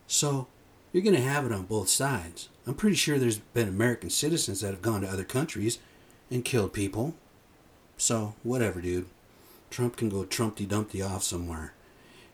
So, 0.06 0.46
you're 0.90 1.02
going 1.02 1.14
to 1.14 1.20
have 1.20 1.44
it 1.44 1.52
on 1.52 1.64
both 1.64 1.90
sides. 1.90 2.48
I'm 2.66 2.72
pretty 2.72 2.96
sure 2.96 3.18
there's 3.18 3.40
been 3.40 3.68
American 3.68 4.08
citizens 4.08 4.62
that 4.62 4.70
have 4.70 4.80
gone 4.80 5.02
to 5.02 5.06
other 5.06 5.22
countries 5.22 5.78
and 6.30 6.46
killed 6.46 6.72
people. 6.72 7.14
So, 7.98 8.32
whatever, 8.42 8.80
dude. 8.80 9.04
Trump 9.68 9.98
can 9.98 10.08
go 10.08 10.24
Trumpty 10.24 10.64
Dumpty 10.64 11.02
off 11.02 11.22
somewhere. 11.24 11.74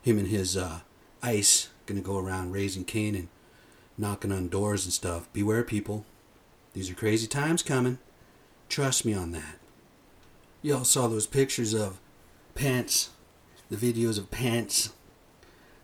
Him 0.01 0.19
and 0.19 0.29
his 0.29 0.55
uh, 0.55 0.79
ICE 1.21 1.67
gonna 1.85 1.99
go 1.99 2.17
around 2.17 2.53
raising 2.53 2.85
Cain 2.85 3.13
and 3.13 3.27
knocking 3.97 4.31
on 4.31 4.47
doors 4.47 4.85
and 4.85 4.93
stuff. 4.93 5.27
Beware, 5.33 5.63
people. 5.63 6.05
These 6.71 6.89
are 6.89 6.95
crazy 6.95 7.27
times 7.27 7.61
coming. 7.61 7.97
Trust 8.69 9.03
me 9.03 9.13
on 9.13 9.33
that. 9.33 9.59
Y'all 10.61 10.85
saw 10.85 11.09
those 11.09 11.27
pictures 11.27 11.73
of 11.73 11.99
Pence, 12.55 13.09
the 13.69 13.77
videos 13.77 14.17
of 14.17 14.31
Pence. 14.31 14.93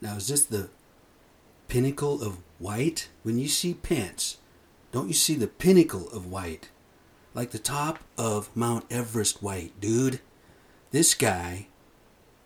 Now, 0.01 0.15
is 0.15 0.27
this 0.27 0.45
the 0.45 0.69
pinnacle 1.67 2.21
of 2.21 2.37
white? 2.59 3.09
When 3.23 3.37
you 3.37 3.47
see 3.47 3.73
Pence, 3.73 4.37
don't 4.91 5.07
you 5.07 5.13
see 5.13 5.35
the 5.35 5.47
pinnacle 5.47 6.09
of 6.09 6.25
white? 6.25 6.69
Like 7.33 7.51
the 7.51 7.59
top 7.59 7.99
of 8.17 8.55
Mount 8.55 8.85
Everest 8.91 9.41
white, 9.41 9.79
dude. 9.79 10.19
This 10.91 11.13
guy 11.13 11.67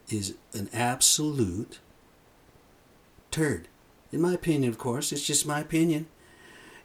is 0.09 0.35
an 0.53 0.69
absolute 0.71 1.79
turd. 3.31 3.67
In 4.11 4.21
my 4.21 4.33
opinion, 4.33 4.71
of 4.71 4.77
course, 4.77 5.11
it's 5.11 5.25
just 5.25 5.47
my 5.47 5.59
opinion. 5.59 6.07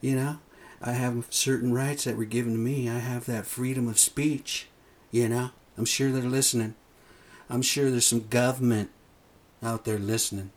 You 0.00 0.16
know, 0.16 0.38
I 0.80 0.92
have 0.92 1.26
certain 1.28 1.74
rights 1.74 2.04
that 2.04 2.16
were 2.16 2.24
given 2.24 2.52
to 2.52 2.58
me. 2.58 2.88
I 2.88 2.98
have 2.98 3.26
that 3.26 3.46
freedom 3.46 3.86
of 3.86 3.98
speech. 3.98 4.68
You 5.10 5.28
know, 5.28 5.50
I'm 5.76 5.84
sure 5.84 6.10
they're 6.10 6.22
listening. 6.22 6.74
I'm 7.50 7.62
sure 7.62 7.90
there's 7.90 8.06
some 8.06 8.28
government 8.28 8.90
out 9.60 9.84
there 9.84 9.98
listening 9.98 10.52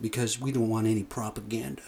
because 0.00 0.38
we 0.38 0.52
don't 0.52 0.68
want 0.68 0.86
any 0.86 1.02
propaganda. 1.02 1.82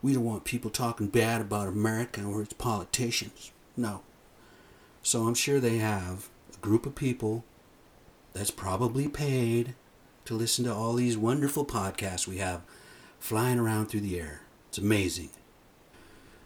We 0.00 0.14
don't 0.14 0.24
want 0.24 0.44
people 0.44 0.70
talking 0.70 1.08
bad 1.08 1.42
about 1.42 1.68
America 1.68 2.24
or 2.24 2.40
its 2.40 2.54
politicians. 2.54 3.52
No. 3.76 4.00
So 5.02 5.26
I'm 5.26 5.34
sure 5.34 5.60
they 5.60 5.76
have 5.76 6.30
a 6.54 6.56
group 6.58 6.86
of 6.86 6.94
people 6.94 7.44
that's 8.32 8.50
probably 8.50 9.08
paid 9.08 9.74
to 10.24 10.34
listen 10.34 10.64
to 10.64 10.74
all 10.74 10.94
these 10.94 11.18
wonderful 11.18 11.66
podcasts 11.66 12.26
we 12.26 12.38
have 12.38 12.62
flying 13.18 13.58
around 13.58 13.86
through 13.86 14.00
the 14.00 14.18
air. 14.18 14.40
It's 14.70 14.78
amazing. 14.78 15.30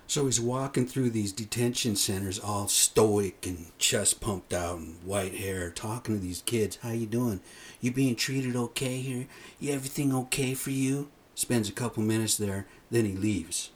So 0.09 0.25
he's 0.25 0.41
walking 0.41 0.87
through 0.87 1.11
these 1.11 1.33
detention 1.33 1.95
centers 1.95 2.39
all 2.39 2.67
stoic 2.67 3.47
and 3.47 3.67
chest 3.77 4.23
pumped 4.23 4.55
out 4.55 4.79
and 4.79 4.97
white 5.05 5.35
hair, 5.35 5.71
talking 5.71 6.15
to 6.15 6.21
these 6.21 6.41
kids. 6.41 6.79
How 6.83 6.93
you 6.93 7.05
doing? 7.05 7.41
You 7.83 7.93
being 7.93 8.17
treated 8.17 8.57
okay 8.57 9.03
here? 9.03 9.27
You 9.61 9.75
everything 9.75 10.15
okay 10.15 10.55
for 10.55 10.71
you? 10.71 11.11
Spends 11.35 11.69
a 11.69 11.73
couple 11.73 12.03
minutes 12.03 12.39
there, 12.39 12.67
then 12.91 13.05
he 13.05 13.13
leaves. 13.13 13.71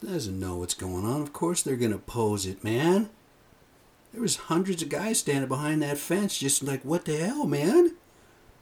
Doesn't 0.00 0.38
know 0.38 0.58
what's 0.58 0.74
going 0.74 1.04
on. 1.04 1.22
Of 1.22 1.32
course 1.32 1.60
they're 1.60 1.74
gonna 1.74 1.98
pose 1.98 2.46
it, 2.46 2.62
man. 2.62 3.10
There 4.12 4.22
was 4.22 4.36
hundreds 4.36 4.80
of 4.80 4.90
guys 4.90 5.18
standing 5.18 5.48
behind 5.48 5.82
that 5.82 5.98
fence 5.98 6.38
just 6.38 6.62
like, 6.62 6.84
what 6.84 7.04
the 7.04 7.16
hell, 7.16 7.46
man? 7.46 7.96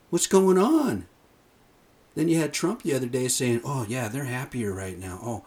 What's 0.08 0.26
going 0.26 0.56
on? 0.56 1.08
Then 2.14 2.28
you 2.28 2.38
had 2.38 2.54
Trump 2.54 2.82
the 2.82 2.94
other 2.94 3.06
day 3.06 3.28
saying, 3.28 3.60
oh 3.64 3.84
yeah, 3.86 4.08
they're 4.08 4.24
happier 4.24 4.72
right 4.72 4.98
now. 4.98 5.20
Oh, 5.22 5.44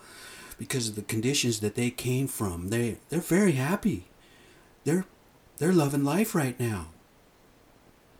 because 0.58 0.90
of 0.90 0.96
the 0.96 1.02
conditions 1.02 1.60
that 1.60 1.76
they 1.76 1.90
came 1.90 2.28
from. 2.28 2.70
They 2.70 2.98
they're 3.10 3.20
very 3.20 3.54
happy. 3.54 4.06
They're 4.84 5.06
they're 5.58 5.74
loving 5.74 6.04
life 6.04 6.36
right 6.36 6.60
now. 6.60 6.88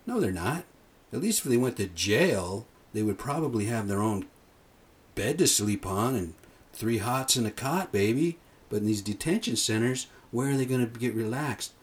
No, 0.06 0.20
they're 0.20 0.32
not. 0.32 0.64
At 1.12 1.22
least 1.22 1.40
if 1.40 1.50
they 1.50 1.58
went 1.58 1.78
to 1.78 1.88
jail, 1.88 2.66
they 2.94 3.04
would 3.04 3.18
probably 3.18 3.66
have 3.66 3.88
their 3.88 4.02
own 4.02 4.26
bed 5.16 5.38
to 5.40 5.48
sleep 5.48 5.86
on 5.86 6.16
and 6.16 6.34
three 6.74 7.00
hots 7.00 7.36
and 7.36 7.48
a 7.48 7.52
cot, 7.52 7.92
baby. 7.92 8.38
But 8.70 8.78
in 8.78 8.86
these 8.86 9.02
detention 9.02 9.56
centers, 9.56 10.08
where 10.32 10.50
are 10.52 10.58
they 10.58 10.66
going 10.66 10.82
to 10.82 11.00
get 11.00 11.14
relaxed? 11.14 11.74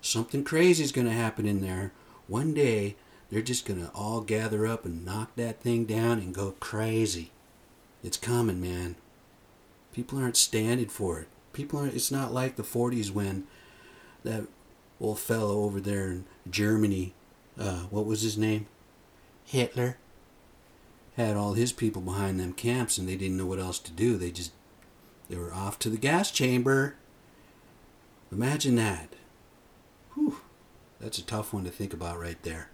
Something 0.00 0.44
crazy 0.44 0.84
is 0.84 0.92
going 0.92 1.06
to 1.06 1.12
happen 1.12 1.46
in 1.46 1.60
there. 1.60 1.92
One 2.28 2.54
day, 2.54 2.96
they're 3.30 3.42
just 3.42 3.66
going 3.66 3.84
to 3.84 3.90
all 3.92 4.20
gather 4.20 4.66
up 4.66 4.84
and 4.84 5.04
knock 5.04 5.34
that 5.36 5.60
thing 5.60 5.84
down 5.84 6.18
and 6.18 6.34
go 6.34 6.54
crazy. 6.60 7.30
It's 8.02 8.16
coming, 8.16 8.60
man. 8.60 8.96
People 9.98 10.20
aren't 10.20 10.36
standing 10.36 10.86
for 10.86 11.18
it. 11.18 11.26
People 11.52 11.80
aren't, 11.80 11.94
it's 11.94 12.12
not 12.12 12.32
like 12.32 12.54
the 12.54 12.62
40s 12.62 13.10
when 13.10 13.48
that 14.22 14.46
old 15.00 15.18
fellow 15.18 15.64
over 15.64 15.80
there 15.80 16.06
in 16.06 16.24
Germany, 16.48 17.14
uh, 17.58 17.80
what 17.90 18.06
was 18.06 18.22
his 18.22 18.38
name? 18.38 18.68
Hitler. 19.44 19.96
Had 21.16 21.36
all 21.36 21.54
his 21.54 21.72
people 21.72 22.00
behind 22.00 22.38
them 22.38 22.52
camps 22.52 22.96
and 22.96 23.08
they 23.08 23.16
didn't 23.16 23.36
know 23.36 23.46
what 23.46 23.58
else 23.58 23.80
to 23.80 23.90
do. 23.90 24.16
They 24.16 24.30
just, 24.30 24.52
they 25.28 25.34
were 25.34 25.52
off 25.52 25.80
to 25.80 25.90
the 25.90 25.98
gas 25.98 26.30
chamber. 26.30 26.94
Imagine 28.30 28.76
that. 28.76 29.14
Whew. 30.14 30.36
That's 31.00 31.18
a 31.18 31.24
tough 31.24 31.52
one 31.52 31.64
to 31.64 31.70
think 31.70 31.92
about 31.92 32.20
right 32.20 32.40
there. 32.44 32.70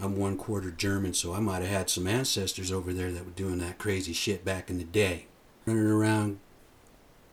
I'm 0.00 0.16
one 0.16 0.38
quarter 0.38 0.70
German, 0.70 1.12
so 1.12 1.34
I 1.34 1.40
might 1.40 1.60
have 1.60 1.70
had 1.70 1.90
some 1.90 2.06
ancestors 2.06 2.72
over 2.72 2.94
there 2.94 3.12
that 3.12 3.26
were 3.26 3.32
doing 3.32 3.58
that 3.58 3.76
crazy 3.76 4.14
shit 4.14 4.46
back 4.46 4.70
in 4.70 4.78
the 4.78 4.84
day 4.84 5.26
running 5.66 5.86
around 5.86 6.38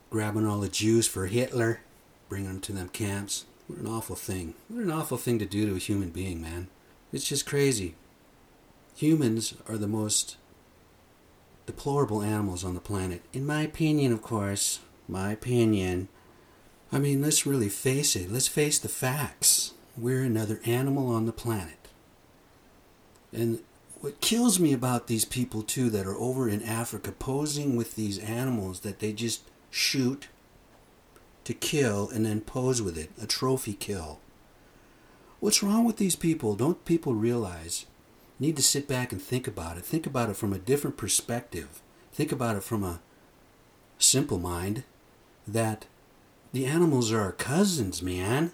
grabbing 0.10 0.46
all 0.46 0.60
the 0.60 0.70
Jews 0.70 1.08
for 1.08 1.28
Hitler, 1.28 1.82
bringing 2.28 2.48
them 2.48 2.62
to 2.62 2.74
them 2.74 2.90
camps. 2.90 3.46
What 3.68 3.80
an 3.80 3.88
awful 3.88 4.16
thing. 4.16 4.56
What 4.68 4.84
an 4.84 4.92
awful 4.92 5.18
thing 5.18 5.40
to 5.40 5.46
do 5.46 5.68
to 5.68 5.76
a 5.76 5.80
human 5.80 6.10
being, 6.10 6.42
man. 6.42 6.68
It's 7.14 7.28
just 7.28 7.46
crazy. 7.46 7.96
humans 8.96 9.54
are 9.68 9.78
the 9.78 9.88
most 9.88 10.36
deplorable 11.66 12.22
animals 12.22 12.66
on 12.66 12.74
the 12.74 12.80
planet. 12.80 13.22
In 13.32 13.46
my 13.46 13.62
opinion, 13.62 14.12
of 14.12 14.22
course. 14.22 14.80
My 15.08 15.32
opinion. 15.32 16.08
I 16.92 17.00
mean, 17.00 17.22
let's 17.22 17.46
really 17.46 17.70
face 17.70 18.16
it. 18.16 18.32
Let's 18.32 18.48
face 18.48 18.80
the 18.80 18.90
facts. 18.90 19.74
We're 19.98 20.24
another 20.24 20.60
animal 20.66 21.10
on 21.12 21.26
the 21.26 21.32
planet. 21.32 21.88
And 23.32 23.60
what 24.02 24.22
kills 24.22 24.60
me 24.60 24.74
about 24.74 25.08
these 25.08 25.26
people, 25.26 25.62
too, 25.62 25.90
that 25.90 26.06
are 26.06 26.18
over 26.18 26.48
in 26.48 26.64
Africa 26.64 27.12
posing 27.12 27.76
with 27.76 27.96
these 27.96 28.18
animals 28.20 28.82
that 28.82 29.00
they 29.00 29.12
just 29.12 29.44
shoot 29.70 30.28
to 31.44 31.54
kill 31.54 32.10
and 32.10 32.26
then 32.26 32.42
pose 32.42 32.82
with 32.82 32.98
it, 32.98 33.12
a 33.22 33.28
trophy 33.28 33.74
kill. 33.74 34.20
What's 35.40 35.64
wrong 35.64 35.86
with 35.86 35.98
these 35.98 36.16
people? 36.16 36.56
Don't 36.56 36.86
people 36.86 37.14
realize? 37.14 37.86
Need 38.40 38.56
to 38.58 38.64
sit 38.64 38.88
back 38.88 39.12
and 39.12 39.22
think 39.22 39.48
about 39.48 39.78
it. 39.78 39.86
Think 39.86 40.06
about 40.06 40.30
it 40.30 40.38
from 40.38 40.54
a 40.54 40.60
different 40.60 40.96
perspective. 40.96 41.82
Think 42.14 42.32
about 42.32 42.56
it 42.56 42.64
from 42.64 42.84
a 42.84 43.02
simple 43.98 44.40
mind 44.40 44.84
that 45.48 45.86
the 46.52 46.66
animals 46.66 47.12
are 47.12 47.22
our 47.22 47.32
cousins, 47.32 48.02
man. 48.02 48.52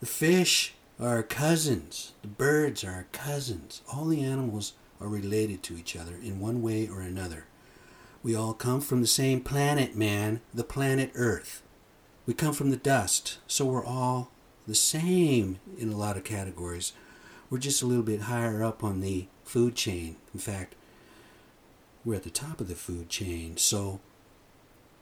The 0.00 0.06
fish 0.06 0.74
are 1.02 1.16
our 1.16 1.22
cousins. 1.24 2.12
The 2.22 2.28
birds 2.28 2.84
are 2.84 2.92
our 2.92 3.06
cousins. 3.10 3.82
All 3.92 4.04
the 4.04 4.22
animals 4.22 4.74
are 5.00 5.08
related 5.08 5.62
to 5.64 5.76
each 5.76 5.96
other 5.96 6.14
in 6.14 6.38
one 6.38 6.62
way 6.62 6.88
or 6.88 7.00
another. 7.00 7.46
We 8.22 8.36
all 8.36 8.54
come 8.54 8.80
from 8.80 9.00
the 9.00 9.08
same 9.08 9.40
planet, 9.40 9.96
man, 9.96 10.40
the 10.54 10.62
planet 10.62 11.10
Earth. 11.16 11.62
We 12.24 12.34
come 12.34 12.54
from 12.54 12.70
the 12.70 12.76
dust, 12.76 13.38
so 13.48 13.64
we're 13.64 13.84
all 13.84 14.30
the 14.68 14.76
same 14.76 15.58
in 15.76 15.92
a 15.92 15.96
lot 15.96 16.16
of 16.16 16.22
categories. 16.22 16.92
We're 17.50 17.58
just 17.58 17.82
a 17.82 17.86
little 17.86 18.04
bit 18.04 18.22
higher 18.22 18.62
up 18.62 18.84
on 18.84 19.00
the 19.00 19.26
food 19.42 19.74
chain. 19.74 20.16
In 20.32 20.38
fact, 20.38 20.76
we're 22.04 22.14
at 22.14 22.22
the 22.22 22.30
top 22.30 22.60
of 22.60 22.68
the 22.68 22.76
food 22.76 23.08
chain. 23.08 23.56
So 23.56 23.98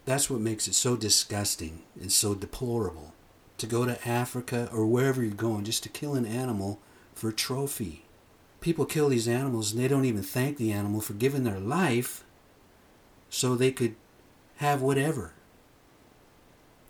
that's 0.07 0.31
what 0.31 0.41
makes 0.41 0.67
it 0.67 0.75
so 0.75 0.97
disgusting 0.97 1.83
and 2.01 2.11
so 2.11 2.35
deplorable 2.35 3.13
to 3.61 3.67
go 3.67 3.85
to 3.85 4.09
Africa 4.09 4.69
or 4.73 4.87
wherever 4.87 5.23
you're 5.23 5.33
going 5.33 5.65
just 5.65 5.83
to 5.85 5.89
kill 5.89 6.15
an 6.15 6.27
animal 6.27 6.81
for 7.15 7.29
a 7.29 7.33
trophy. 7.33 8.05
People 8.61 8.85
kill 8.85 9.09
these 9.09 9.29
animals 9.29 9.73
and 9.73 9.81
they 9.81 9.89
don't 9.89 10.05
even 10.05 10.23
thank 10.23 10.57
the 10.57 10.73
animal 10.73 11.01
for 11.01 11.15
giving 11.15 11.45
their 11.45 11.61
life 11.61 12.25
so 13.29 13.55
they 13.55 13.71
could 13.71 13.95
have 14.57 14.83
whatever. 14.83 15.33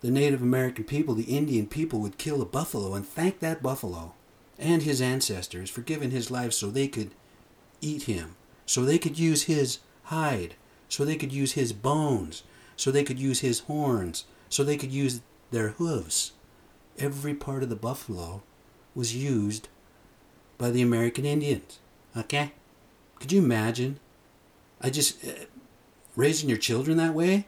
The 0.01 0.11
Native 0.11 0.41
American 0.41 0.83
people, 0.83 1.13
the 1.13 1.23
Indian 1.23 1.67
people, 1.67 1.99
would 1.99 2.17
kill 2.17 2.41
a 2.41 2.45
buffalo 2.45 2.93
and 2.95 3.07
thank 3.07 3.39
that 3.39 3.61
buffalo 3.61 4.13
and 4.57 4.83
his 4.83 5.01
ancestors 5.01 5.69
for 5.69 5.81
giving 5.81 6.11
his 6.11 6.31
life 6.31 6.53
so 6.53 6.69
they 6.69 6.87
could 6.87 7.11
eat 7.81 8.03
him, 8.03 8.35
so 8.65 8.83
they 8.83 8.97
could 8.97 9.17
use 9.17 9.43
his 9.43 9.79
hide, 10.05 10.55
so 10.89 11.03
they 11.03 11.15
could 11.15 11.31
use 11.31 11.53
his 11.53 11.73
bones, 11.73 12.43
so 12.75 12.91
they 12.91 13.03
could 13.03 13.19
use 13.19 13.39
his 13.39 13.61
horns, 13.61 14.25
so 14.49 14.63
they 14.63 14.77
could 14.77 14.91
use 14.91 15.21
their 15.51 15.69
hooves. 15.69 16.33
Every 17.01 17.33
part 17.33 17.63
of 17.63 17.69
the 17.69 17.75
buffalo 17.75 18.43
was 18.93 19.15
used 19.15 19.67
by 20.57 20.69
the 20.69 20.81
American 20.81 21.25
Indians. 21.25 21.79
Okay? 22.15 22.51
Could 23.19 23.31
you 23.31 23.41
imagine? 23.41 23.99
I 24.79 24.89
just. 24.89 25.25
Uh, 25.25 25.45
raising 26.15 26.49
your 26.49 26.57
children 26.57 26.97
that 26.97 27.13
way? 27.13 27.45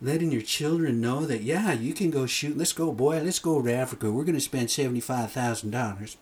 Letting 0.00 0.30
your 0.30 0.42
children 0.42 1.00
know 1.00 1.26
that, 1.26 1.42
yeah, 1.42 1.72
you 1.72 1.92
can 1.92 2.10
go 2.10 2.26
shoot. 2.26 2.56
Let's 2.56 2.72
go, 2.72 2.92
boy. 2.92 3.20
Let's 3.20 3.40
go 3.40 3.60
to 3.60 3.72
Africa. 3.72 4.10
We're 4.10 4.24
going 4.24 4.34
to 4.34 4.40
spend 4.40 4.68
$75,000. 4.68 6.16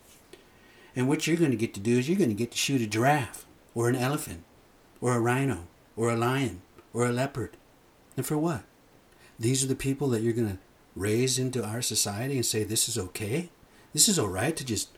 And 0.94 1.08
what 1.08 1.26
you're 1.26 1.36
going 1.36 1.50
to 1.50 1.56
get 1.56 1.74
to 1.74 1.80
do 1.80 1.98
is 1.98 2.08
you're 2.08 2.18
going 2.18 2.30
to 2.30 2.34
get 2.34 2.52
to 2.52 2.58
shoot 2.58 2.80
a 2.80 2.86
giraffe, 2.86 3.44
or 3.74 3.88
an 3.88 3.96
elephant, 3.96 4.44
or 5.00 5.14
a 5.14 5.20
rhino, 5.20 5.66
or 5.94 6.10
a 6.10 6.16
lion, 6.16 6.62
or 6.94 7.06
a 7.06 7.12
leopard. 7.12 7.58
And 8.16 8.24
for 8.24 8.38
what? 8.38 8.62
These 9.38 9.62
are 9.62 9.66
the 9.66 9.76
people 9.76 10.08
that 10.08 10.22
you're 10.22 10.32
going 10.32 10.48
to 10.48 10.58
raise 10.96 11.38
into 11.38 11.64
our 11.64 11.82
society 11.82 12.34
and 12.34 12.46
say 12.46 12.64
this 12.64 12.88
is 12.88 12.98
okay? 12.98 13.50
This 13.92 14.08
is 14.08 14.18
all 14.18 14.28
right 14.28 14.56
to 14.56 14.64
just 14.64 14.88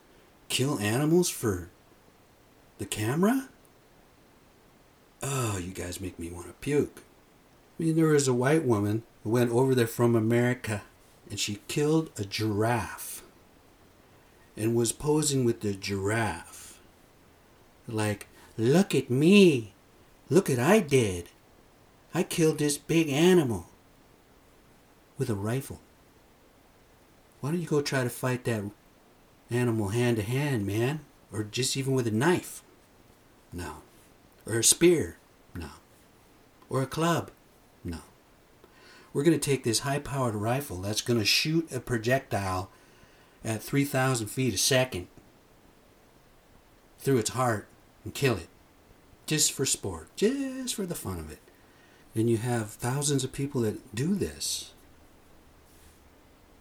kill 0.48 0.78
animals 0.78 1.28
for 1.28 1.68
the 2.78 2.86
camera? 2.86 3.48
Oh, 5.22 5.58
you 5.58 5.72
guys 5.72 6.00
make 6.00 6.18
me 6.18 6.30
want 6.30 6.46
to 6.46 6.52
puke. 6.54 7.02
I 7.78 7.82
mean, 7.82 7.96
there 7.96 8.06
was 8.06 8.28
a 8.28 8.34
white 8.34 8.64
woman 8.64 9.02
who 9.22 9.30
went 9.30 9.50
over 9.50 9.74
there 9.74 9.86
from 9.86 10.14
America 10.14 10.82
and 11.28 11.38
she 11.38 11.60
killed 11.68 12.10
a 12.16 12.24
giraffe 12.24 13.22
and 14.56 14.74
was 14.74 14.92
posing 14.92 15.44
with 15.44 15.60
the 15.60 15.74
giraffe. 15.74 16.78
Like, 17.86 18.26
look 18.56 18.94
at 18.94 19.10
me. 19.10 19.72
Look 20.30 20.48
at 20.48 20.58
I 20.58 20.80
did. 20.80 21.30
I 22.14 22.22
killed 22.22 22.58
this 22.58 22.78
big 22.78 23.08
animal 23.08 23.66
with 25.18 25.28
a 25.28 25.34
rifle. 25.34 25.80
Why 27.40 27.50
don't 27.50 27.60
you 27.60 27.66
go 27.66 27.80
try 27.80 28.02
to 28.02 28.10
fight 28.10 28.44
that 28.44 28.64
animal 29.50 29.88
hand 29.88 30.16
to 30.16 30.22
hand, 30.22 30.66
man? 30.66 31.00
Or 31.32 31.44
just 31.44 31.76
even 31.76 31.94
with 31.94 32.06
a 32.06 32.12
knife? 32.12 32.62
No. 33.52 33.76
Or 34.46 34.58
a 34.58 34.64
spear? 34.64 35.18
No. 35.54 35.68
Or 36.68 36.82
a 36.82 36.86
club? 36.86 37.30
No. 37.84 37.98
We're 39.12 39.22
going 39.22 39.38
to 39.38 39.50
take 39.50 39.64
this 39.64 39.80
high 39.80 39.98
powered 40.00 40.34
rifle 40.34 40.78
that's 40.78 41.00
going 41.00 41.18
to 41.18 41.24
shoot 41.24 41.72
a 41.72 41.80
projectile 41.80 42.70
at 43.44 43.62
3,000 43.62 44.26
feet 44.26 44.54
a 44.54 44.58
second 44.58 45.06
through 46.98 47.18
its 47.18 47.30
heart 47.30 47.68
and 48.04 48.14
kill 48.14 48.36
it. 48.36 48.48
Just 49.26 49.52
for 49.52 49.64
sport. 49.64 50.08
Just 50.16 50.74
for 50.74 50.86
the 50.86 50.94
fun 50.94 51.18
of 51.18 51.30
it. 51.30 51.40
And 52.14 52.28
you 52.28 52.38
have 52.38 52.70
thousands 52.70 53.22
of 53.24 53.32
people 53.32 53.60
that 53.60 53.94
do 53.94 54.14
this. 54.14 54.72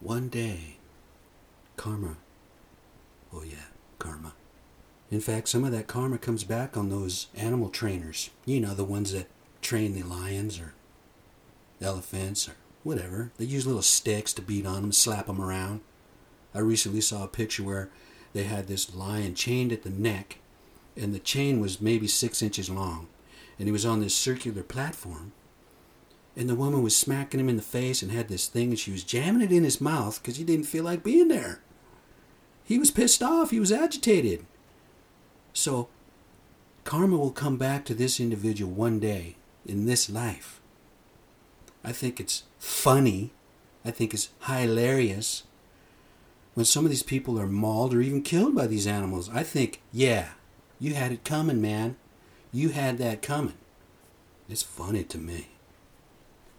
One 0.00 0.28
day, 0.28 0.76
karma. 1.76 2.16
Oh, 3.32 3.42
yeah, 3.42 3.66
karma. 3.98 4.34
In 5.10 5.20
fact, 5.20 5.48
some 5.48 5.64
of 5.64 5.72
that 5.72 5.86
karma 5.86 6.18
comes 6.18 6.44
back 6.44 6.76
on 6.76 6.88
those 6.88 7.26
animal 7.34 7.68
trainers. 7.68 8.30
You 8.44 8.60
know, 8.60 8.74
the 8.74 8.84
ones 8.84 9.12
that 9.12 9.26
train 9.60 9.94
the 9.94 10.02
lions 10.02 10.60
or 10.60 10.74
elephants 11.80 12.48
or 12.48 12.54
whatever. 12.82 13.32
They 13.38 13.44
use 13.44 13.66
little 13.66 13.82
sticks 13.82 14.32
to 14.34 14.42
beat 14.42 14.66
on 14.66 14.82
them, 14.82 14.92
slap 14.92 15.26
them 15.26 15.40
around. 15.40 15.80
I 16.54 16.60
recently 16.60 17.00
saw 17.00 17.24
a 17.24 17.28
picture 17.28 17.62
where 17.62 17.90
they 18.32 18.44
had 18.44 18.66
this 18.66 18.94
lion 18.94 19.34
chained 19.34 19.72
at 19.72 19.82
the 19.82 19.90
neck, 19.90 20.38
and 20.96 21.14
the 21.14 21.18
chain 21.18 21.60
was 21.60 21.80
maybe 21.80 22.06
six 22.06 22.42
inches 22.42 22.70
long, 22.70 23.08
and 23.58 23.66
he 23.66 23.72
was 23.72 23.84
on 23.84 24.00
this 24.00 24.14
circular 24.14 24.62
platform, 24.62 25.32
and 26.38 26.48
the 26.48 26.54
woman 26.54 26.84
was 26.84 26.94
smacking 26.94 27.40
him 27.40 27.48
in 27.48 27.56
the 27.56 27.62
face 27.62 28.00
and 28.00 28.12
had 28.12 28.28
this 28.28 28.46
thing 28.46 28.68
and 28.68 28.78
she 28.78 28.92
was 28.92 29.02
jamming 29.02 29.42
it 29.42 29.50
in 29.50 29.64
his 29.64 29.80
mouth 29.80 30.22
because 30.22 30.36
he 30.36 30.44
didn't 30.44 30.66
feel 30.66 30.84
like 30.84 31.02
being 31.02 31.26
there. 31.26 31.60
He 32.62 32.78
was 32.78 32.92
pissed 32.92 33.24
off. 33.24 33.50
He 33.50 33.58
was 33.58 33.72
agitated. 33.72 34.46
So, 35.52 35.88
karma 36.84 37.16
will 37.16 37.32
come 37.32 37.56
back 37.56 37.84
to 37.86 37.94
this 37.94 38.20
individual 38.20 38.70
one 38.70 39.00
day 39.00 39.34
in 39.66 39.86
this 39.86 40.08
life. 40.08 40.60
I 41.84 41.90
think 41.90 42.20
it's 42.20 42.44
funny. 42.60 43.32
I 43.84 43.90
think 43.90 44.14
it's 44.14 44.28
hilarious 44.46 45.42
when 46.54 46.66
some 46.66 46.84
of 46.84 46.90
these 46.90 47.02
people 47.02 47.40
are 47.40 47.48
mauled 47.48 47.92
or 47.92 48.00
even 48.00 48.22
killed 48.22 48.54
by 48.54 48.68
these 48.68 48.86
animals. 48.86 49.28
I 49.28 49.42
think, 49.42 49.80
yeah, 49.92 50.28
you 50.78 50.94
had 50.94 51.10
it 51.10 51.24
coming, 51.24 51.60
man. 51.60 51.96
You 52.52 52.68
had 52.68 52.98
that 52.98 53.22
coming. 53.22 53.58
It's 54.48 54.62
funny 54.62 55.02
to 55.02 55.18
me. 55.18 55.48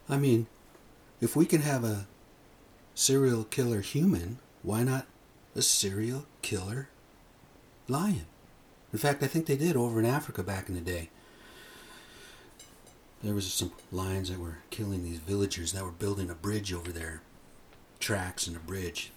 I 0.10 0.17
mean, 0.17 0.48
if 1.22 1.36
we 1.36 1.45
can 1.45 1.62
have 1.62 1.84
a 1.84 2.08
serial 2.95 3.43
killer 3.43 3.82
human, 3.82 4.39
why 4.63 4.84
not 4.84 5.06
a 5.56 5.62
serial 5.62 6.26
killer 6.41 6.89
lion? 7.88 8.26
In 8.91 9.00
fact, 9.00 9.22
I 9.22 9.28
think 9.28 9.45
they 9.45 9.58
did 9.58 9.76
over 9.76 10.00
in 10.00 10.06
Africa 10.06 10.41
back 10.41 10.67
in 10.67 10.76
the 10.76 10.82
day. 10.82 11.10
There 13.24 13.36
was 13.36 13.52
some 13.52 13.72
lions 13.91 14.30
that 14.30 14.39
were 14.39 14.60
killing 14.69 15.04
these 15.04 15.19
villagers 15.19 15.74
that 15.74 15.84
were 15.84 15.91
building 15.91 16.30
a 16.30 16.36
bridge 16.36 16.74
over 16.74 16.91
there. 16.91 17.22
Tracks 18.00 18.48
and 18.48 18.56
a 18.56 18.60
bridge. 18.60 19.12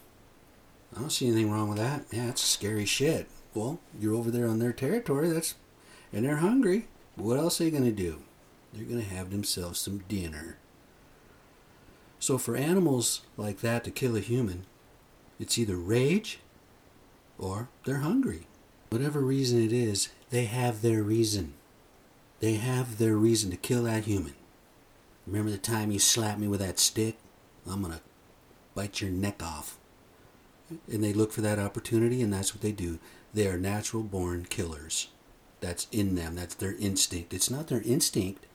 I 0.94 1.00
don't 1.00 1.10
see 1.10 1.26
anything 1.26 1.50
wrong 1.50 1.68
with 1.68 1.78
that. 1.78 2.04
Yeah, 2.10 2.28
it's 2.28 2.42
scary 2.42 2.84
shit. 2.84 3.28
Well, 3.54 3.78
you're 3.98 4.14
over 4.14 4.30
there 4.30 4.48
on 4.48 4.58
their 4.58 4.72
territory, 4.72 5.28
that's 5.28 5.54
and 6.12 6.24
they're 6.24 6.36
hungry. 6.36 6.88
What 7.16 7.38
else 7.38 7.60
are 7.60 7.64
they 7.64 7.70
gonna 7.70 7.92
do? 7.92 8.22
They're 8.72 8.84
gonna 8.84 9.02
have 9.02 9.30
themselves 9.30 9.78
some 9.78 9.98
dinner. 10.08 10.58
So 12.22 12.38
for 12.38 12.54
animals 12.54 13.22
like 13.36 13.62
that 13.62 13.82
to 13.82 13.90
kill 13.90 14.14
a 14.14 14.20
human, 14.20 14.64
it's 15.40 15.58
either 15.58 15.74
rage 15.74 16.38
or 17.36 17.68
they're 17.84 17.96
hungry. 17.96 18.46
Whatever 18.90 19.18
reason 19.18 19.60
it 19.60 19.72
is, 19.72 20.08
they 20.30 20.44
have 20.44 20.82
their 20.82 21.02
reason. 21.02 21.54
They 22.38 22.54
have 22.54 22.98
their 22.98 23.16
reason 23.16 23.50
to 23.50 23.56
kill 23.56 23.82
that 23.82 24.04
human. 24.04 24.34
Remember 25.26 25.50
the 25.50 25.58
time 25.58 25.90
you 25.90 25.98
slapped 25.98 26.38
me 26.38 26.46
with 26.46 26.60
that 26.60 26.78
stick? 26.78 27.16
I'm 27.68 27.82
going 27.82 27.94
to 27.94 28.00
bite 28.76 29.00
your 29.00 29.10
neck 29.10 29.42
off. 29.42 29.76
And 30.70 31.02
they 31.02 31.12
look 31.12 31.32
for 31.32 31.40
that 31.40 31.58
opportunity, 31.58 32.22
and 32.22 32.32
that's 32.32 32.54
what 32.54 32.62
they 32.62 32.70
do. 32.70 33.00
They 33.34 33.48
are 33.48 33.58
natural 33.58 34.04
born 34.04 34.46
killers. 34.48 35.08
that's 35.60 35.88
in 35.90 36.14
them. 36.14 36.36
That's 36.36 36.54
their 36.54 36.76
instinct. 36.76 37.34
It's 37.34 37.50
not 37.50 37.66
their 37.66 37.82
instinct 37.82 38.46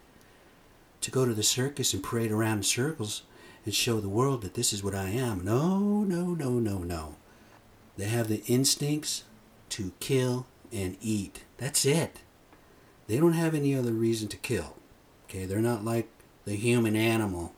to 1.01 1.11
go 1.11 1.25
to 1.25 1.33
the 1.33 1.43
circus 1.43 1.93
and 1.93 2.01
parade 2.01 2.31
around 2.31 2.59
in 2.59 2.63
circles 2.63 3.23
and 3.67 3.75
show 3.75 3.99
the 3.99 4.07
world 4.07 4.43
that 4.43 4.53
this 4.53 4.71
is 4.71 4.81
what 4.81 4.95
I 4.95 5.09
am. 5.09 5.43
No, 5.43 5.77
no, 6.03 6.27
no, 6.33 6.51
no, 6.51 6.77
no. 6.77 7.15
They 7.97 8.05
have 8.05 8.29
the 8.29 8.41
instincts 8.47 9.25
to 9.71 9.91
kill 9.99 10.47
and 10.71 10.95
eat. 11.01 11.43
That's 11.57 11.85
it. 11.85 12.21
They 13.07 13.17
don't 13.17 13.33
have 13.33 13.53
any 13.53 13.75
other 13.75 13.91
reason 13.91 14.29
to 14.29 14.37
kill. 14.37 14.77
Okay, 15.25 15.43
they're 15.43 15.59
not 15.59 15.83
like 15.83 16.07
the 16.45 16.55
human 16.55 16.95
animal 16.95 17.53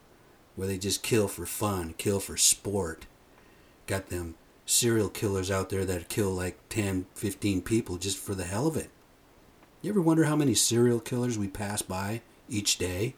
where 0.55 0.67
they 0.67 0.79
just 0.79 1.03
kill 1.03 1.27
for 1.27 1.45
fun, 1.45 1.93
kill 1.99 2.19
for 2.19 2.37
sport. 2.37 3.05
Got 3.85 4.09
them 4.09 4.33
serial 4.65 5.09
killers 5.09 5.51
out 5.51 5.69
there 5.69 5.85
that 5.85 6.09
kill 6.09 6.31
like 6.31 6.57
10, 6.69 7.05
15 7.13 7.61
people 7.61 7.97
just 7.97 8.17
for 8.17 8.33
the 8.33 8.45
hell 8.45 8.65
of 8.65 8.75
it. 8.75 8.89
You 9.83 9.91
ever 9.91 10.01
wonder 10.01 10.23
how 10.23 10.35
many 10.35 10.55
serial 10.55 10.99
killers 10.99 11.37
we 11.37 11.47
pass 11.47 11.83
by 11.83 12.21
each 12.49 12.79
day? 12.79 13.13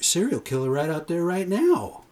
Serial 0.00 0.40
killer 0.40 0.70
right 0.70 0.90
out 0.90 1.06
there 1.06 1.24
right 1.24 1.46
now. 1.46 2.02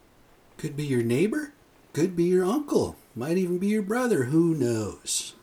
Could 0.57 0.77
be 0.77 0.85
your 0.85 1.03
neighbor, 1.03 1.53
could 1.93 2.15
be 2.15 2.25
your 2.25 2.45
uncle, 2.45 2.95
might 3.15 3.37
even 3.37 3.57
be 3.57 3.67
your 3.67 3.81
brother, 3.81 4.25
who 4.25 4.55
knows? 4.55 5.33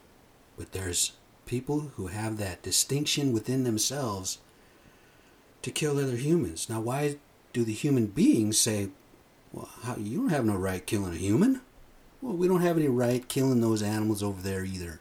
But 0.57 0.73
there's 0.73 1.13
people 1.47 1.93
who 1.97 2.07
have 2.09 2.39
that 2.39 2.63
distinction 2.63 3.33
within 3.33 3.65
themselves 3.65 4.39
to 5.63 5.71
kill 5.71 5.99
other 5.99 6.17
humans. 6.17 6.69
Now, 6.69 6.81
why 6.81 7.17
do 7.53 7.65
the 7.65 7.73
human 7.73 8.07
beings 8.07 8.59
say, 8.59 8.89
well, 9.53 9.69
how, 9.83 9.97
you 9.97 10.21
don't 10.21 10.31
have 10.31 10.45
no 10.45 10.57
right 10.57 10.85
killing 10.87 11.13
a 11.13 11.19
human? 11.19 11.61
Well, 12.21 12.35
we 12.35 12.49
don't 12.49 12.63
have 12.63 12.79
any 12.79 12.89
right 12.89 13.27
killing 13.29 13.61
those 13.61 13.83
animals 13.83 14.23
over 14.23 14.41
there 14.41 14.65
either. 14.65 15.01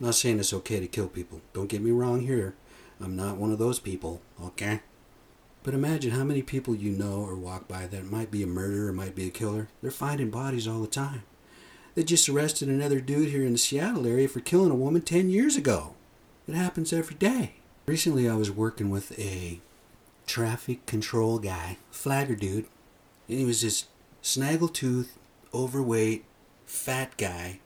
I'm 0.00 0.06
not 0.06 0.14
saying 0.14 0.38
it's 0.38 0.52
okay 0.52 0.80
to 0.80 0.86
kill 0.86 1.08
people. 1.08 1.40
Don't 1.52 1.68
get 1.68 1.82
me 1.82 1.90
wrong 1.90 2.20
here. 2.20 2.54
I'm 3.00 3.14
not 3.14 3.36
one 3.36 3.52
of 3.52 3.58
those 3.58 3.78
people, 3.78 4.20
okay? 4.42 4.80
But 5.62 5.74
imagine 5.74 6.12
how 6.12 6.24
many 6.24 6.42
people 6.42 6.74
you 6.74 6.90
know 6.92 7.20
or 7.20 7.34
walk 7.34 7.68
by 7.68 7.86
that 7.86 8.10
might 8.10 8.30
be 8.30 8.42
a 8.42 8.46
murderer, 8.46 8.92
might 8.92 9.14
be 9.14 9.26
a 9.26 9.30
killer. 9.30 9.68
They're 9.82 9.90
finding 9.90 10.30
bodies 10.30 10.66
all 10.66 10.80
the 10.80 10.86
time. 10.86 11.22
They 11.94 12.04
just 12.04 12.28
arrested 12.28 12.68
another 12.68 13.00
dude 13.00 13.30
here 13.30 13.44
in 13.44 13.52
the 13.52 13.58
Seattle 13.58 14.06
area 14.06 14.28
for 14.28 14.40
killing 14.40 14.70
a 14.70 14.76
woman 14.76 15.02
10 15.02 15.30
years 15.30 15.56
ago. 15.56 15.94
It 16.46 16.54
happens 16.54 16.92
every 16.92 17.16
day. 17.16 17.54
Recently, 17.86 18.28
I 18.28 18.36
was 18.36 18.50
working 18.50 18.88
with 18.88 19.18
a 19.18 19.60
traffic 20.26 20.86
control 20.86 21.38
guy, 21.38 21.78
flagger 21.90 22.36
dude, 22.36 22.66
and 23.28 23.38
he 23.38 23.44
was 23.44 23.62
this 23.62 23.86
snaggletooth, 24.22 25.08
overweight, 25.52 26.24
fat 26.66 27.16
guy, 27.16 27.60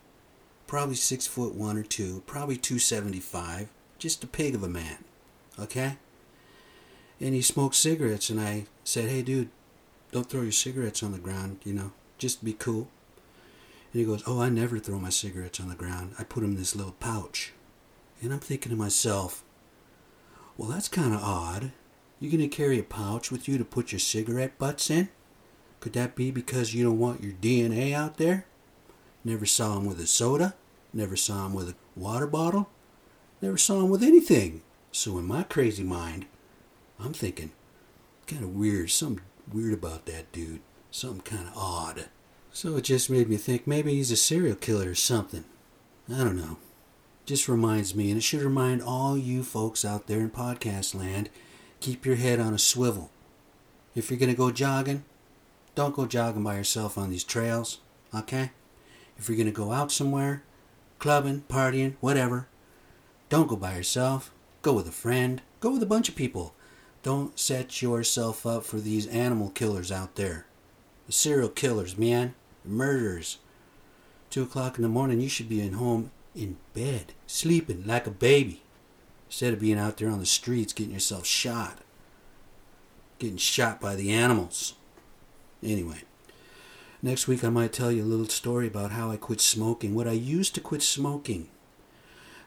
probably 0.67 0.95
six 0.95 1.27
foot 1.27 1.55
one 1.55 1.77
or 1.77 1.83
two, 1.83 2.23
probably 2.27 2.57
275, 2.57 3.69
just 3.99 4.25
a 4.25 4.27
pig 4.27 4.55
of 4.55 4.63
a 4.63 4.69
man, 4.69 5.05
okay? 5.59 5.99
And 7.23 7.35
he 7.35 7.41
smoked 7.41 7.77
cigarettes, 7.77 8.31
and 8.31 8.41
I 8.41 8.67
said, 8.83 9.09
hey, 9.09 9.23
dude, 9.23 9.49
don't 10.11 10.29
throw 10.29 10.43
your 10.43 10.51
cigarettes 10.51 11.05
on 11.05 11.13
the 11.13 11.19
ground, 11.19 11.61
you 11.65 11.73
know, 11.73 11.93
just 12.19 12.45
be 12.45 12.53
cool. 12.53 12.89
And 13.93 14.01
he 14.01 14.05
goes, 14.05 14.25
oh, 14.27 14.41
I 14.41 14.49
never 14.49 14.81
throw 14.81 14.99
my 14.99 15.11
cigarettes 15.11 15.61
on 15.61 15.69
the 15.69 15.77
ground. 15.77 16.15
I 16.19 16.25
put 16.25 16.41
them 16.41 16.53
in 16.53 16.59
this 16.59 16.75
little 16.75 16.97
pouch. 16.99 17.53
And 18.21 18.33
I'm 18.33 18.41
thinking 18.41 18.71
to 18.71 18.77
myself, 18.77 19.45
well, 20.57 20.69
that's 20.69 20.89
kind 20.89 21.15
of 21.15 21.23
odd. 21.23 21.71
You're 22.19 22.33
going 22.33 22.49
to 22.49 22.57
carry 22.57 22.81
a 22.81 22.85
pouch 22.85 23.31
with 23.31 23.47
you 23.47 23.57
to 23.57 23.65
put 23.65 23.93
your 23.93 23.99
cigarette 24.01 24.59
butts 24.59 24.91
in? 24.91 25.09
Could 25.79 25.93
that 25.93 26.17
be 26.17 26.33
because 26.33 26.75
you 26.75 26.85
don't 26.85 26.99
want 26.99 27.23
your 27.23 27.33
DNA 27.33 27.93
out 27.93 28.17
there? 28.17 28.47
Never 29.25 29.47
saw 29.47 29.77
him 29.77 29.85
with 29.85 30.01
a 30.01 30.07
soda. 30.09 30.55
Never 30.93 31.17
saw 31.17 31.47
him 31.47 31.55
with 31.55 31.69
a 31.69 31.75
water 31.95 32.27
bottle. 32.27 32.69
Never 33.41 33.59
saw 33.59 33.81
him 33.81 33.91
with 33.91 34.03
anything. 34.03 34.63
So 34.91 35.19
in 35.19 35.25
my 35.25 35.45
crazy 35.45 35.85
mind, 35.85 36.27
I'm 36.99 37.13
thinking, 37.13 37.53
kind 38.27 38.45
of 38.45 38.55
weird. 38.55 38.91
Something 38.91 39.25
weird 39.53 39.75
about 39.75 40.07
that 40.07 40.31
dude. 40.33 40.61
Something 40.91 41.23
kind 41.23 41.49
of 41.49 41.57
odd. 41.57 42.09
So 42.53 42.77
it 42.77 42.83
just 42.83 43.11
made 43.11 43.29
me 43.29 43.37
think 43.37 43.67
maybe 43.67 43.95
he's 43.95 44.11
a 44.11 44.17
serial 44.17 44.57
killer 44.57 44.91
or 44.91 44.95
something. 44.95 45.45
I 46.09 46.19
don't 46.19 46.37
know 46.37 46.59
just 47.25 47.49
reminds 47.49 47.95
me, 47.95 48.11
and 48.11 48.19
it 48.19 48.23
should 48.23 48.43
remind 48.43 48.83
all 48.83 49.17
you 49.17 49.43
folks 49.43 49.85
out 49.85 50.07
there 50.07 50.21
in 50.21 50.31
podcast 50.31 50.95
land 50.95 51.31
keep 51.81 52.07
your 52.07 52.17
head 52.17 52.39
on 52.39 52.55
a 52.55 52.59
swivel. 52.59 53.11
If 53.95 54.11
you're 54.11 54.19
going 54.19 54.31
to 54.31 54.37
go 54.37 54.51
jogging, 54.51 55.05
don't 55.75 55.95
go 55.95 56.07
jogging 56.07 56.45
by 56.45 56.57
yourself 56.57 56.97
on 56.97 57.11
these 57.11 57.25
trails, 57.25 57.79
okay? 58.15 58.53
If 59.19 59.29
you're 59.29 59.37
going 59.37 59.47
to 59.47 59.53
go 59.53 59.73
out 59.73 59.91
somewhere, 59.91 60.43
clubbing, 60.99 61.45
partying, 61.49 61.95
whatever, 62.01 62.49
don't 63.29 63.49
go 63.49 63.57
by 63.57 63.77
yourself. 63.77 64.33
Go 64.63 64.75
with 64.75 64.87
a 64.87 64.93
friend. 64.93 65.43
Go 65.61 65.73
with 65.73 65.83
a 65.83 65.87
bunch 65.87 66.09
of 66.09 66.15
people. 66.15 66.55
Don't 67.03 67.39
set 67.39 67.83
yourself 67.83 68.47
up 68.47 68.65
for 68.65 68.79
these 68.79 69.07
animal 69.09 69.51
killers 69.51 69.91
out 69.91 70.15
there. 70.15 70.47
The 71.07 71.13
serial 71.13 71.49
killers, 71.49 71.99
man. 71.99 72.35
The 72.65 72.71
murderers. 72.71 73.39
Two 74.31 74.45
o'clock 74.45 74.77
in 74.79 74.83
the 74.83 74.89
morning, 74.89 75.21
you 75.21 75.29
should 75.29 75.49
be 75.49 75.61
in 75.61 75.75
home 75.75 76.11
in 76.35 76.57
bed, 76.75 77.13
sleeping 77.27 77.85
like 77.87 78.07
a 78.07 78.11
baby, 78.11 78.63
instead 79.29 79.53
of 79.53 79.61
being 79.61 79.79
out 79.79 79.99
there 79.99 80.09
on 80.09 80.21
the 80.21 80.27
streets 80.27 80.73
getting 80.73 80.95
yourself 80.95 81.27
shot, 81.27 81.79
getting 83.19 83.37
shot 83.37 83.81
by 83.81 83.95
the 83.95 84.11
animals. 84.11 84.75
Anyway, 85.63 85.99
next 87.03 87.29
week 87.29 87.45
I 87.45 87.51
might 87.51 87.73
tell 87.73 87.93
you 87.93 88.03
a 88.03 88.07
little 88.07 88.29
story 88.29 88.67
about 88.67 88.93
how 88.93 89.11
I 89.11 89.17
quit 89.17 89.41
smoking, 89.41 89.95
what 89.95 90.09
I 90.09 90.13
used 90.13 90.55
to 90.55 90.61
quit 90.61 90.83
smoking. 90.83 91.49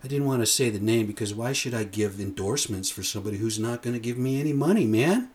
I 0.05 0.07
didn't 0.07 0.27
want 0.27 0.43
to 0.43 0.45
say 0.45 0.69
the 0.69 0.77
name 0.77 1.07
because 1.07 1.33
why 1.33 1.51
should 1.51 1.73
I 1.73 1.83
give 1.83 2.19
endorsements 2.19 2.91
for 2.91 3.01
somebody 3.01 3.37
who's 3.37 3.57
not 3.57 3.81
going 3.81 3.95
to 3.95 3.99
give 3.99 4.19
me 4.19 4.39
any 4.39 4.53
money, 4.53 4.85
man? 4.85 5.31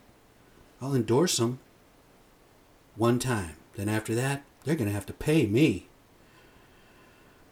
I'll 0.80 0.94
endorse 0.94 1.38
them 1.38 1.58
one 2.94 3.18
time. 3.18 3.56
Then 3.74 3.88
after 3.88 4.14
that, 4.14 4.44
they're 4.62 4.76
going 4.76 4.86
to 4.86 4.94
have 4.94 5.06
to 5.06 5.12
pay 5.12 5.44
me. 5.44 5.88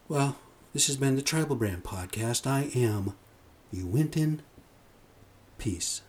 Well, 0.07 0.37
this 0.71 0.87
has 0.87 0.95
been 0.95 1.17
the 1.17 1.21
Tribal 1.21 1.57
Brand 1.57 1.83
Podcast. 1.83 2.47
I 2.47 2.71
am 2.73 3.15
Uinton. 3.75 4.39
Peace. 5.57 5.99